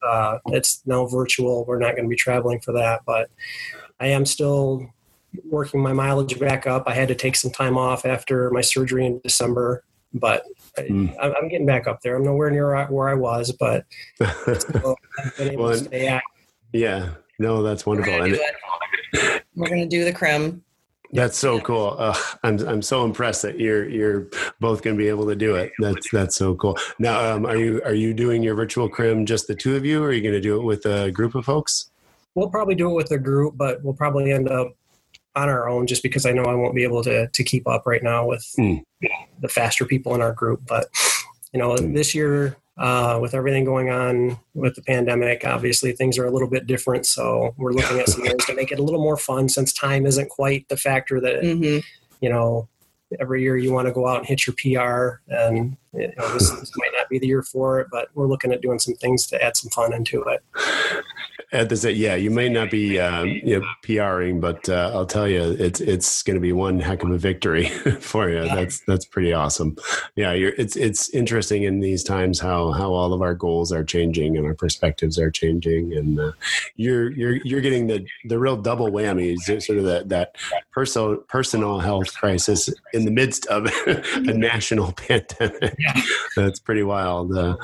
Uh, 0.08 0.38
it's 0.48 0.84
now 0.86 1.06
virtual. 1.08 1.66
We're 1.66 1.80
not 1.80 1.94
going 1.96 2.04
to 2.04 2.10
be 2.10 2.16
traveling 2.16 2.60
for 2.60 2.74
that, 2.74 3.02
but 3.06 3.30
I 4.00 4.08
am 4.08 4.26
still 4.26 4.88
working 5.50 5.82
my 5.82 5.94
mileage 5.94 6.38
back 6.40 6.68
up. 6.68 6.84
I 6.88 6.94
had 6.94 7.08
to 7.08 7.16
take 7.16 7.36
some 7.36 7.50
time 7.52 7.76
off 7.78 8.06
after 8.06 8.52
my 8.52 8.62
surgery 8.62 9.06
in 9.08 9.20
December, 9.24 9.84
but 10.14 10.44
I, 10.78 10.82
Mm. 10.84 11.16
I'm 11.20 11.34
I'm 11.36 11.50
getting 11.50 11.66
back 11.66 11.88
up 11.88 12.02
there. 12.02 12.16
I'm 12.16 12.24
nowhere 12.24 12.52
near 12.52 12.86
where 12.88 13.10
I 13.10 13.14
was, 13.16 13.52
but 13.52 13.86
still, 14.60 14.96
I've 15.18 15.38
been 15.38 15.50
able 15.54 15.64
Well, 15.64 15.72
to 15.74 15.86
stay 15.86 16.08
active. 16.08 16.30
yeah. 16.72 17.10
No, 17.40 17.64
that's 17.64 17.86
We're 17.86 17.96
wonderful. 17.96 18.20
gonna 18.20 18.38
And. 19.14 19.42
We're 19.56 19.70
gonna 19.70 19.86
do 19.88 20.04
the 20.04 20.14
crim. 20.14 20.64
That's 21.12 21.38
so 21.38 21.60
cool. 21.62 21.96
Ugh, 22.00 22.40
I'm 22.44 22.60
I'm 22.68 22.82
so 22.82 23.06
impressed 23.06 23.44
that 23.44 23.60
you're 23.60 23.88
you're 23.88 24.28
both 24.60 24.82
going 24.82 24.96
to 24.96 24.98
be 24.98 25.10
able 25.10 25.28
to 25.28 25.36
do 25.36 25.54
it. 25.56 25.72
That's 25.78 26.10
that's 26.12 26.36
so 26.36 26.56
cool. 26.56 26.76
Now, 26.98 27.34
um, 27.36 27.46
are 27.46 27.56
you 27.56 27.82
are 27.86 27.94
you 27.94 28.16
doing 28.16 28.42
your 28.42 28.56
virtual 28.56 28.90
crim 28.90 29.26
just 29.28 29.48
the 29.48 29.54
two 29.54 29.76
of 29.76 29.86
you, 29.86 30.02
or 30.04 30.08
are 30.08 30.12
you 30.12 30.22
going 30.24 30.34
to 30.34 30.42
do 30.42 30.60
it 30.60 30.64
with 30.64 30.88
a 30.88 31.12
group 31.12 31.36
of 31.36 31.46
folks? 31.46 31.92
We'll 32.34 32.50
probably 32.50 32.74
do 32.74 32.90
it 32.90 32.96
with 32.96 33.12
a 33.12 33.20
group, 33.20 33.56
but 33.58 33.84
we'll 33.84 33.94
probably 33.94 34.32
end 34.32 34.50
up 34.50 34.76
on 35.36 35.50
our 35.50 35.70
own 35.70 35.86
just 35.86 36.02
because 36.02 36.26
I 36.26 36.32
know 36.32 36.44
I 36.46 36.56
won't 36.56 36.74
be 36.74 36.84
able 36.84 37.04
to 37.04 37.28
to 37.28 37.44
keep 37.44 37.68
up 37.68 37.84
right 37.86 38.02
now 38.02 38.26
with 38.26 38.52
Hmm. 38.56 38.78
the 39.40 39.50
faster 39.50 39.86
people 39.86 40.16
in 40.16 40.22
our 40.22 40.34
group. 40.34 40.62
But 40.68 40.88
you 41.54 41.60
know, 41.60 41.76
Hmm. 41.76 41.94
this 41.94 42.16
year 42.16 42.58
uh, 42.78 43.20
with 43.22 43.34
everything 43.34 43.66
going 43.66 43.90
on 43.90 44.38
with 44.54 44.76
the 44.76 44.82
pandemic, 44.82 45.46
obviously 45.46 45.92
things 45.92 46.18
are 46.18 46.26
a 46.26 46.32
little 46.32 46.50
bit 46.50 46.66
different. 46.66 47.06
So 47.06 47.54
we're 47.58 47.74
looking 47.74 48.00
at 48.00 48.10
some 48.10 48.24
ways 48.24 48.46
to 48.48 48.56
make 48.56 48.72
it 48.72 48.80
a 48.80 48.84
little 48.84 49.02
more 49.02 49.18
fun 49.18 49.50
since 49.50 49.72
time 49.74 50.06
isn't 50.06 50.30
quite 50.30 50.68
the 50.70 50.78
factor 50.78 51.20
that 51.22 51.44
hmm 51.44 51.80
you 52.22 52.30
know 52.30 52.70
every 53.20 53.42
year 53.42 53.58
you 53.58 53.72
want 53.72 53.88
to 53.88 53.94
go 53.94 54.08
out 54.08 54.18
and 54.18 54.26
hit 54.26 54.48
your 54.48 54.56
PR, 54.56 55.22
and 55.28 55.78
you 55.94 56.08
know, 56.18 56.34
this, 56.34 56.50
this 56.50 56.72
might 56.78 56.92
not 56.98 57.10
be 57.10 57.20
the 57.20 57.28
year 57.28 57.44
for 57.44 57.80
it, 57.80 57.88
but 57.92 58.10
we're 58.14 58.28
looking 58.28 58.52
at 58.52 58.62
doing 58.62 58.80
some 58.80 58.96
things 58.96 59.28
to 59.28 59.42
add 59.42 59.56
some 59.58 59.70
fun 59.72 59.94
into 59.94 60.24
it. 60.24 60.44
At 61.54 61.70
this, 61.70 61.84
yeah, 61.84 62.16
you 62.16 62.32
may 62.32 62.50
not 62.50 62.72
be 62.72 63.00
um, 63.00 63.28
you 63.28 63.60
know, 63.60 63.66
PRing, 63.84 64.40
but 64.40 64.68
uh, 64.68 64.90
I'll 64.92 65.06
tell 65.06 65.28
you, 65.28 65.56
it's 65.60 65.80
it's 65.80 66.24
going 66.24 66.34
to 66.34 66.42
be 66.42 66.52
one 66.52 66.80
heck 66.80 67.04
of 67.04 67.12
a 67.12 67.18
victory 67.20 67.70
for 68.00 68.28
you. 68.28 68.42
That's 68.46 68.80
that's 68.88 69.06
pretty 69.06 69.34
awesome. 69.34 69.78
Yeah, 70.16 70.34
you're, 70.34 70.54
it's 70.58 70.76
it's 70.76 71.10
interesting 71.12 71.62
in 71.62 71.80
these 71.80 72.04
times 72.04 72.40
how 72.40 72.72
how 72.72 72.92
all 72.92 73.14
of 73.14 73.22
our 73.22 73.36
goals 73.36 73.72
are 73.72 73.84
changing 73.84 74.36
and 74.36 74.48
our 74.48 74.56
perspectives 74.56 75.20
are 75.20 75.30
changing, 75.30 75.94
and 75.94 76.20
uh, 76.20 76.32
you're 76.76 77.12
you're 77.12 77.36
you're 77.46 77.62
getting 77.62 77.86
the 77.86 78.04
the 78.26 78.40
real 78.40 78.58
double 78.58 78.90
whammy, 78.90 79.38
sort 79.62 79.78
of 79.78 79.86
that 79.86 80.10
that 80.10 80.36
personal 80.72 81.18
personal 81.18 81.78
health 81.78 82.16
crisis 82.16 82.68
in 82.94 83.06
the 83.06 83.12
midst 83.12 83.46
of 83.46 83.68
a 83.86 84.34
national 84.34 84.92
pandemic. 84.98 85.76
Yeah. 85.78 86.02
That's 86.36 86.60
pretty 86.60 86.82
wild. 86.82 87.38
Uh, 87.38 87.58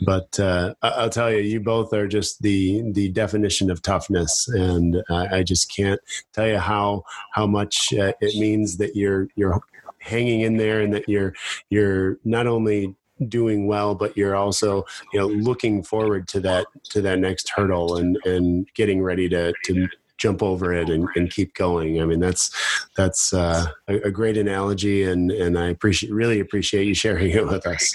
but 0.00 0.40
uh, 0.40 0.72
I'll 0.80 1.10
tell 1.10 1.30
you, 1.30 1.40
you 1.40 1.60
both 1.60 1.92
are 1.92 2.08
just 2.08 2.40
the 2.40 2.80
the 2.92 3.10
definition 3.10 3.33
of 3.70 3.82
toughness, 3.82 4.48
and 4.48 5.02
uh, 5.10 5.26
I 5.30 5.42
just 5.42 5.74
can't 5.74 6.00
tell 6.32 6.46
you 6.46 6.58
how 6.58 7.04
how 7.32 7.46
much 7.46 7.92
uh, 7.94 8.12
it 8.20 8.38
means 8.38 8.76
that 8.78 8.96
you're 8.96 9.28
you're 9.36 9.60
hanging 9.98 10.40
in 10.42 10.56
there, 10.56 10.80
and 10.80 10.92
that 10.94 11.08
you're 11.08 11.34
you're 11.70 12.18
not 12.24 12.46
only 12.46 12.94
doing 13.28 13.68
well 13.68 13.94
but 13.94 14.16
you're 14.16 14.34
also 14.34 14.84
you 15.12 15.20
know 15.20 15.26
looking 15.26 15.84
forward 15.84 16.26
to 16.26 16.40
that 16.40 16.66
to 16.82 17.00
that 17.00 17.20
next 17.20 17.48
hurdle 17.48 17.96
and 17.96 18.18
and 18.24 18.68
getting 18.74 19.00
ready 19.00 19.28
to 19.28 19.54
to 19.64 19.88
jump 20.16 20.42
over 20.42 20.72
it 20.72 20.90
and, 20.90 21.08
and 21.14 21.30
keep 21.30 21.54
going 21.54 22.02
i 22.02 22.04
mean 22.04 22.18
that's 22.18 22.50
that's 22.96 23.32
uh, 23.32 23.66
a, 23.86 23.94
a 24.00 24.10
great 24.10 24.36
analogy 24.36 25.04
and 25.04 25.30
and 25.30 25.56
i 25.56 25.68
appreciate 25.68 26.12
really 26.12 26.40
appreciate 26.40 26.88
you 26.88 26.94
sharing 26.94 27.30
it 27.30 27.46
with 27.46 27.64
us 27.68 27.94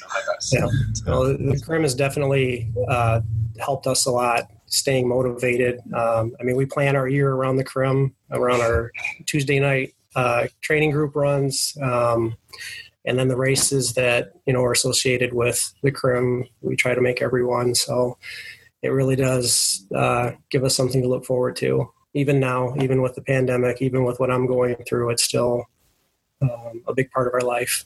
Yeah. 0.54 0.67
Well, 1.06 1.23
the 1.23 1.62
Crim 1.63 1.84
has 1.84 1.95
definitely 1.95 2.71
uh, 2.88 3.21
helped 3.60 3.88
us 3.88 4.06
a 4.06 4.12
lot, 4.12 4.49
staying 4.69 5.08
motivated. 5.08 5.79
Um, 5.93 6.36
I 6.39 6.43
mean, 6.43 6.55
we 6.55 6.65
plan 6.65 6.95
our 6.95 7.08
year 7.08 7.32
around 7.32 7.58
the 7.58 7.63
Crim, 7.63 8.15
around 8.32 8.62
our 8.62 8.91
Tuesday 9.25 9.60
night 9.60 9.93
uh, 10.15 10.47
training 10.62 10.91
group 10.91 11.15
runs, 11.15 11.77
um, 11.82 12.36
and 13.05 13.17
then 13.17 13.27
the 13.27 13.38
races 13.38 13.93
that 13.93 14.32
you 14.45 14.53
know 14.53 14.63
are 14.63 14.71
associated 14.71 15.34
with 15.34 15.73
the 15.84 15.91
Crim. 15.91 16.45
We 16.62 16.75
try 16.75 16.95
to 16.95 17.01
make 17.01 17.21
everyone. 17.21 17.75
So 17.75 18.17
it 18.82 18.89
really 18.89 19.15
does 19.15 19.86
uh, 19.95 20.32
give 20.49 20.63
us 20.63 20.75
something 20.75 21.01
to 21.01 21.08
look 21.08 21.25
forward 21.25 21.55
to. 21.58 21.91
Even 22.13 22.39
now, 22.39 22.73
even 22.77 23.01
with 23.01 23.15
the 23.15 23.21
pandemic, 23.21 23.82
even 23.82 24.03
with 24.03 24.19
what 24.19 24.32
I'm 24.32 24.47
going 24.47 24.75
through, 24.88 25.12
it's 25.12 25.23
still 25.23 25.65
um, 26.41 26.84
a 26.88 26.93
big 26.93 27.12
part 27.12 27.27
of 27.27 27.34
our 27.34 27.41
life. 27.41 27.86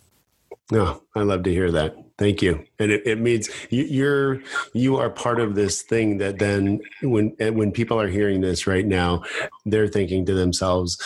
No, 0.72 1.04
I 1.15 1.22
love 1.24 1.43
to 1.43 1.52
hear 1.52 1.72
that. 1.72 1.96
Thank 2.19 2.41
you. 2.43 2.63
And 2.78 2.91
it, 2.91 3.02
it 3.06 3.19
means 3.19 3.49
you, 3.71 3.84
you're 3.84 4.41
you 4.73 4.97
are 4.97 5.10
part 5.10 5.39
of 5.39 5.56
this 5.56 5.82
thing 5.82 6.19
that 6.19 6.38
then 6.38 6.80
when 7.02 7.36
when 7.39 7.71
people 7.71 7.99
are 7.99 8.08
hearing 8.08 8.41
this 8.41 8.67
right 8.67 8.86
now, 8.86 9.23
they're 9.65 9.88
thinking 9.88 10.26
to 10.28 10.34
themselves, 10.34 11.02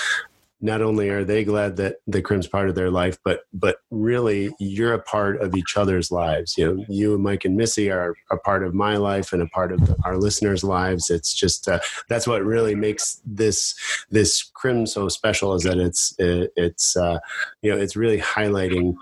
not 0.60 0.82
only 0.82 1.10
are 1.10 1.24
they 1.24 1.43
glad 1.43 1.78
that 1.78 1.98
the 2.08 2.22
crim's 2.22 2.48
part 2.48 2.67
of 2.67 2.76
their 2.76 2.89
life, 2.89 3.17
but 3.24 3.41
but 3.54 3.78
really 3.89 4.54
you're 4.60 4.93
a 4.93 5.02
part 5.02 5.39
of 5.41 5.56
each 5.56 5.78
other's 5.78 6.12
lives. 6.12 6.58
You 6.58 6.76
know, 6.76 6.86
you 6.89 7.13
and 7.13 7.24
Mike 7.24 7.46
and 7.46 7.56
Missy 7.56 7.89
are 7.89 8.15
a 8.32 8.38
part 8.38 8.63
of 8.63 8.74
my 8.74 8.98
life 8.98 9.32
and 9.32 9.41
a 9.41 9.48
part 9.48 9.72
of 9.72 9.96
our 10.04 10.17
listeners' 10.17 10.63
lives. 10.63 11.10
It's 11.10 11.34
just 11.34 11.70
uh, 11.70 11.80
that's 12.10 12.28
what 12.28 12.43
really 12.43 12.76
makes 12.76 13.22
this 13.26 13.76
this 14.10 14.43
crim 14.43 14.86
so 14.88 15.10
special 15.10 15.54
is 15.54 15.63
that 15.63 15.78
it's 15.78 16.13
it, 16.17 16.52
it's 16.58 16.98
uh, 16.98 17.20
you 17.62 17.72
know 17.72 17.80
it's 17.80 17.96
really 17.96 18.20
highlighting 18.20 18.96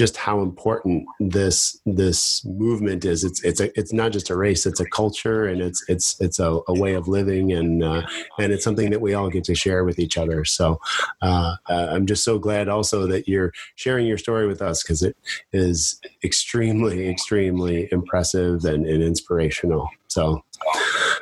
just 0.00 0.16
how 0.16 0.40
important 0.40 1.04
this 1.20 1.78
this 1.84 2.42
movement 2.46 3.04
is. 3.04 3.22
It's 3.22 3.44
it's 3.44 3.60
a 3.60 3.78
it's 3.78 3.92
not 3.92 4.12
just 4.12 4.30
a 4.30 4.36
race; 4.36 4.64
it's 4.64 4.80
a 4.80 4.88
culture, 4.88 5.44
and 5.44 5.60
it's 5.60 5.84
it's 5.88 6.18
it's 6.22 6.38
a, 6.38 6.58
a 6.68 6.72
way 6.72 6.94
of 6.94 7.06
living, 7.06 7.52
and 7.52 7.84
uh, 7.84 8.06
and 8.38 8.50
it's 8.50 8.64
something 8.64 8.88
that 8.92 9.02
we 9.02 9.12
all 9.12 9.28
get 9.28 9.44
to 9.44 9.54
share 9.54 9.84
with 9.84 9.98
each 9.98 10.16
other. 10.16 10.46
So 10.46 10.80
uh, 11.20 11.56
uh, 11.68 11.88
I'm 11.90 12.06
just 12.06 12.24
so 12.24 12.38
glad 12.38 12.66
also 12.66 13.06
that 13.08 13.28
you're 13.28 13.52
sharing 13.74 14.06
your 14.06 14.16
story 14.16 14.46
with 14.46 14.62
us 14.62 14.82
because 14.82 15.02
it 15.02 15.18
is 15.52 16.00
extremely 16.24 17.06
extremely 17.06 17.86
impressive 17.92 18.64
and, 18.64 18.86
and 18.86 19.02
inspirational. 19.02 19.90
So. 20.10 20.44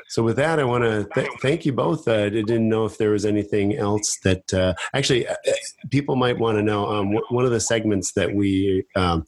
So 0.09 0.23
with 0.23 0.37
that, 0.37 0.59
I 0.59 0.65
want 0.65 0.85
to 0.85 1.07
th- 1.15 1.31
thank 1.43 1.67
you 1.67 1.73
both. 1.73 2.09
Uh, 2.09 2.15
I 2.15 2.29
didn't 2.31 2.69
know 2.69 2.87
if 2.87 2.97
there 2.97 3.11
was 3.11 3.27
anything 3.27 3.77
else 3.77 4.19
that 4.25 4.53
uh, 4.55 4.73
actually 4.95 5.29
uh, 5.29 5.35
people 5.91 6.17
might 6.17 6.39
want 6.39 6.57
to 6.57 6.63
know. 6.63 6.89
Um, 6.89 7.13
w- 7.13 7.27
one 7.29 7.45
of 7.45 7.51
the 7.51 7.61
segments 7.61 8.13
that 8.13 8.35
we 8.35 8.85
um, 8.97 9.27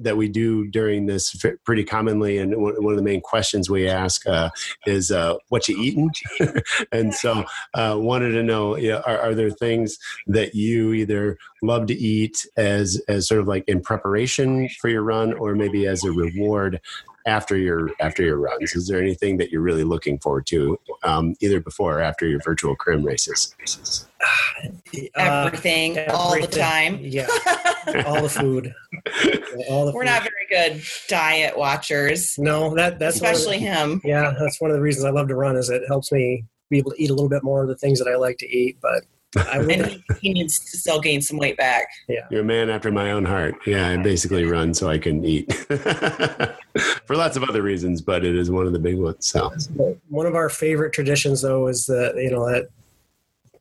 that 0.00 0.16
we 0.16 0.28
do 0.28 0.66
during 0.66 1.06
this 1.06 1.34
pretty 1.64 1.84
commonly, 1.84 2.38
and 2.38 2.54
one 2.56 2.92
of 2.92 2.96
the 2.96 3.02
main 3.02 3.20
questions 3.20 3.68
we 3.68 3.88
ask 3.88 4.26
uh, 4.26 4.50
is 4.86 5.10
uh, 5.10 5.34
what 5.48 5.68
you 5.68 5.80
eating. 5.80 6.10
and 6.92 7.14
so, 7.14 7.44
uh, 7.74 7.96
wanted 7.98 8.32
to 8.32 8.42
know, 8.42 8.76
are, 8.76 9.18
are, 9.18 9.34
there 9.34 9.50
things 9.50 9.98
that 10.26 10.54
you 10.54 10.92
either 10.92 11.38
love 11.62 11.86
to 11.86 11.94
eat 11.94 12.46
as 12.56 13.02
as 13.08 13.26
sort 13.26 13.40
of 13.40 13.48
like 13.48 13.64
in 13.66 13.80
preparation 13.80 14.68
for 14.80 14.88
your 14.88 15.02
run, 15.02 15.32
or 15.34 15.54
maybe 15.54 15.86
as 15.86 16.04
a 16.04 16.12
reward 16.12 16.80
after 17.28 17.56
your 17.56 17.90
after 18.00 18.22
your 18.22 18.38
runs? 18.38 18.74
Is 18.74 18.88
there 18.88 19.00
anything 19.00 19.36
that 19.36 19.50
you're 19.50 19.60
really 19.60 19.84
looking 19.84 20.18
forward 20.18 20.46
to, 20.46 20.78
um, 21.04 21.34
either 21.40 21.60
before 21.60 21.98
or 21.98 22.00
after 22.00 22.26
your 22.26 22.40
virtual 22.44 22.74
crim 22.74 23.04
races? 23.04 23.54
Everything, 25.14 25.98
uh, 25.98 26.12
all 26.14 26.40
the 26.40 26.46
time. 26.46 26.98
Yeah, 27.00 27.26
all 28.06 28.22
the 28.22 28.28
food. 28.28 28.74
All 29.68 29.86
the 29.86 29.92
We're 29.92 30.02
food. 30.02 30.06
not 30.06 30.22
very 30.22 30.46
good 30.74 30.82
diet 31.08 31.56
watchers. 31.56 32.38
No, 32.38 32.74
that 32.74 32.98
that's 32.98 33.16
especially 33.16 33.58
the, 33.58 33.66
him. 33.66 34.00
Yeah, 34.04 34.34
that's 34.38 34.60
one 34.60 34.70
of 34.70 34.76
the 34.76 34.82
reasons 34.82 35.04
I 35.04 35.10
love 35.10 35.28
to 35.28 35.36
run. 35.36 35.56
Is 35.56 35.70
it 35.70 35.82
helps 35.86 36.10
me 36.10 36.44
be 36.70 36.78
able 36.78 36.92
to 36.92 37.02
eat 37.02 37.10
a 37.10 37.14
little 37.14 37.28
bit 37.28 37.44
more 37.44 37.62
of 37.62 37.68
the 37.68 37.76
things 37.76 37.98
that 37.98 38.08
I 38.08 38.16
like 38.16 38.38
to 38.38 38.48
eat, 38.48 38.78
but 38.80 39.04
and 39.52 39.70
he, 39.70 40.04
he, 40.20 40.32
needs 40.32 40.58
to 40.58 40.78
still 40.78 41.00
gain 41.00 41.20
some 41.20 41.36
weight 41.36 41.56
back. 41.56 41.88
Yeah. 42.08 42.26
You're 42.30 42.40
a 42.40 42.44
man 42.44 42.70
after 42.70 42.90
my 42.90 43.10
own 43.10 43.26
heart. 43.26 43.56
Yeah, 43.66 43.88
I 43.88 43.96
basically 43.98 44.44
run 44.44 44.72
so 44.72 44.88
I 44.88 44.98
can 44.98 45.22
eat 45.24 45.52
for 47.04 47.14
lots 47.14 47.36
of 47.36 47.42
other 47.42 47.60
reasons, 47.60 48.00
but 48.00 48.24
it 48.24 48.34
is 48.34 48.50
one 48.50 48.66
of 48.66 48.72
the 48.72 48.78
big 48.78 48.98
ones. 48.98 49.26
So 49.26 49.52
one 50.08 50.24
of 50.24 50.34
our 50.34 50.48
favorite 50.48 50.94
traditions 50.94 51.42
though 51.42 51.66
is 51.66 51.84
that, 51.86 52.14
you 52.16 52.30
know, 52.30 52.48
that 52.50 52.68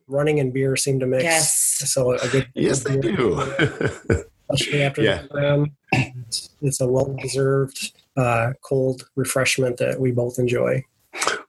running 0.08 0.40
and 0.40 0.54
beer 0.54 0.78
seem 0.78 1.02
to 1.02 1.06
mix. 1.06 1.24
Yes. 1.24 1.92
So 1.92 2.14
a 2.14 2.28
good 2.30 2.48
Yes, 2.56 2.84
they 2.84 2.98
do. 2.98 3.38
Especially 4.50 4.84
after 4.84 5.02
yeah. 5.02 5.24
the 5.24 5.28
program. 5.28 5.76
It's, 5.92 6.50
it's 6.62 6.80
a 6.80 6.88
well 6.88 7.14
deserved 7.22 7.92
uh, 8.16 8.54
cold 8.62 9.10
refreshment 9.16 9.78
that 9.78 10.00
we 10.00 10.12
both 10.12 10.40
enjoy. 10.40 10.84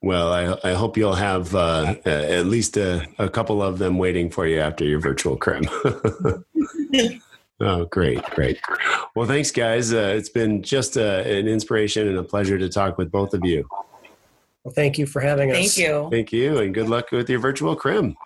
Well, 0.02 0.32
I, 0.32 0.70
I 0.70 0.74
hope 0.74 0.96
you'll 0.96 1.14
have 1.14 1.54
uh, 1.54 1.96
at 2.04 2.46
least 2.46 2.76
a, 2.76 3.06
a, 3.18 3.28
couple 3.28 3.62
of 3.62 3.78
them 3.78 3.98
waiting 3.98 4.30
for 4.30 4.46
you 4.46 4.60
after 4.60 4.84
your 4.84 5.00
virtual 5.00 5.36
crim. 5.36 5.64
oh, 7.60 7.84
great, 7.86 8.22
great. 8.30 8.60
Well, 9.14 9.26
thanks, 9.26 9.50
guys. 9.50 9.92
Uh, 9.92 10.14
it's 10.16 10.28
been 10.28 10.62
just 10.62 10.96
uh, 10.96 11.22
an 11.26 11.48
inspiration 11.48 12.08
and 12.08 12.16
a 12.18 12.22
pleasure 12.22 12.58
to 12.58 12.68
talk 12.68 12.96
with 12.96 13.10
both 13.10 13.34
of 13.34 13.44
you. 13.44 13.66
Well, 14.64 14.74
thank 14.74 14.98
you 14.98 15.06
for 15.06 15.20
having 15.20 15.50
us. 15.50 15.56
Thank 15.56 15.78
you. 15.78 16.08
Thank 16.10 16.32
you, 16.32 16.58
and 16.58 16.74
good 16.74 16.88
luck 16.88 17.10
with 17.10 17.28
your 17.28 17.40
virtual 17.40 17.74
crim. 17.74 18.16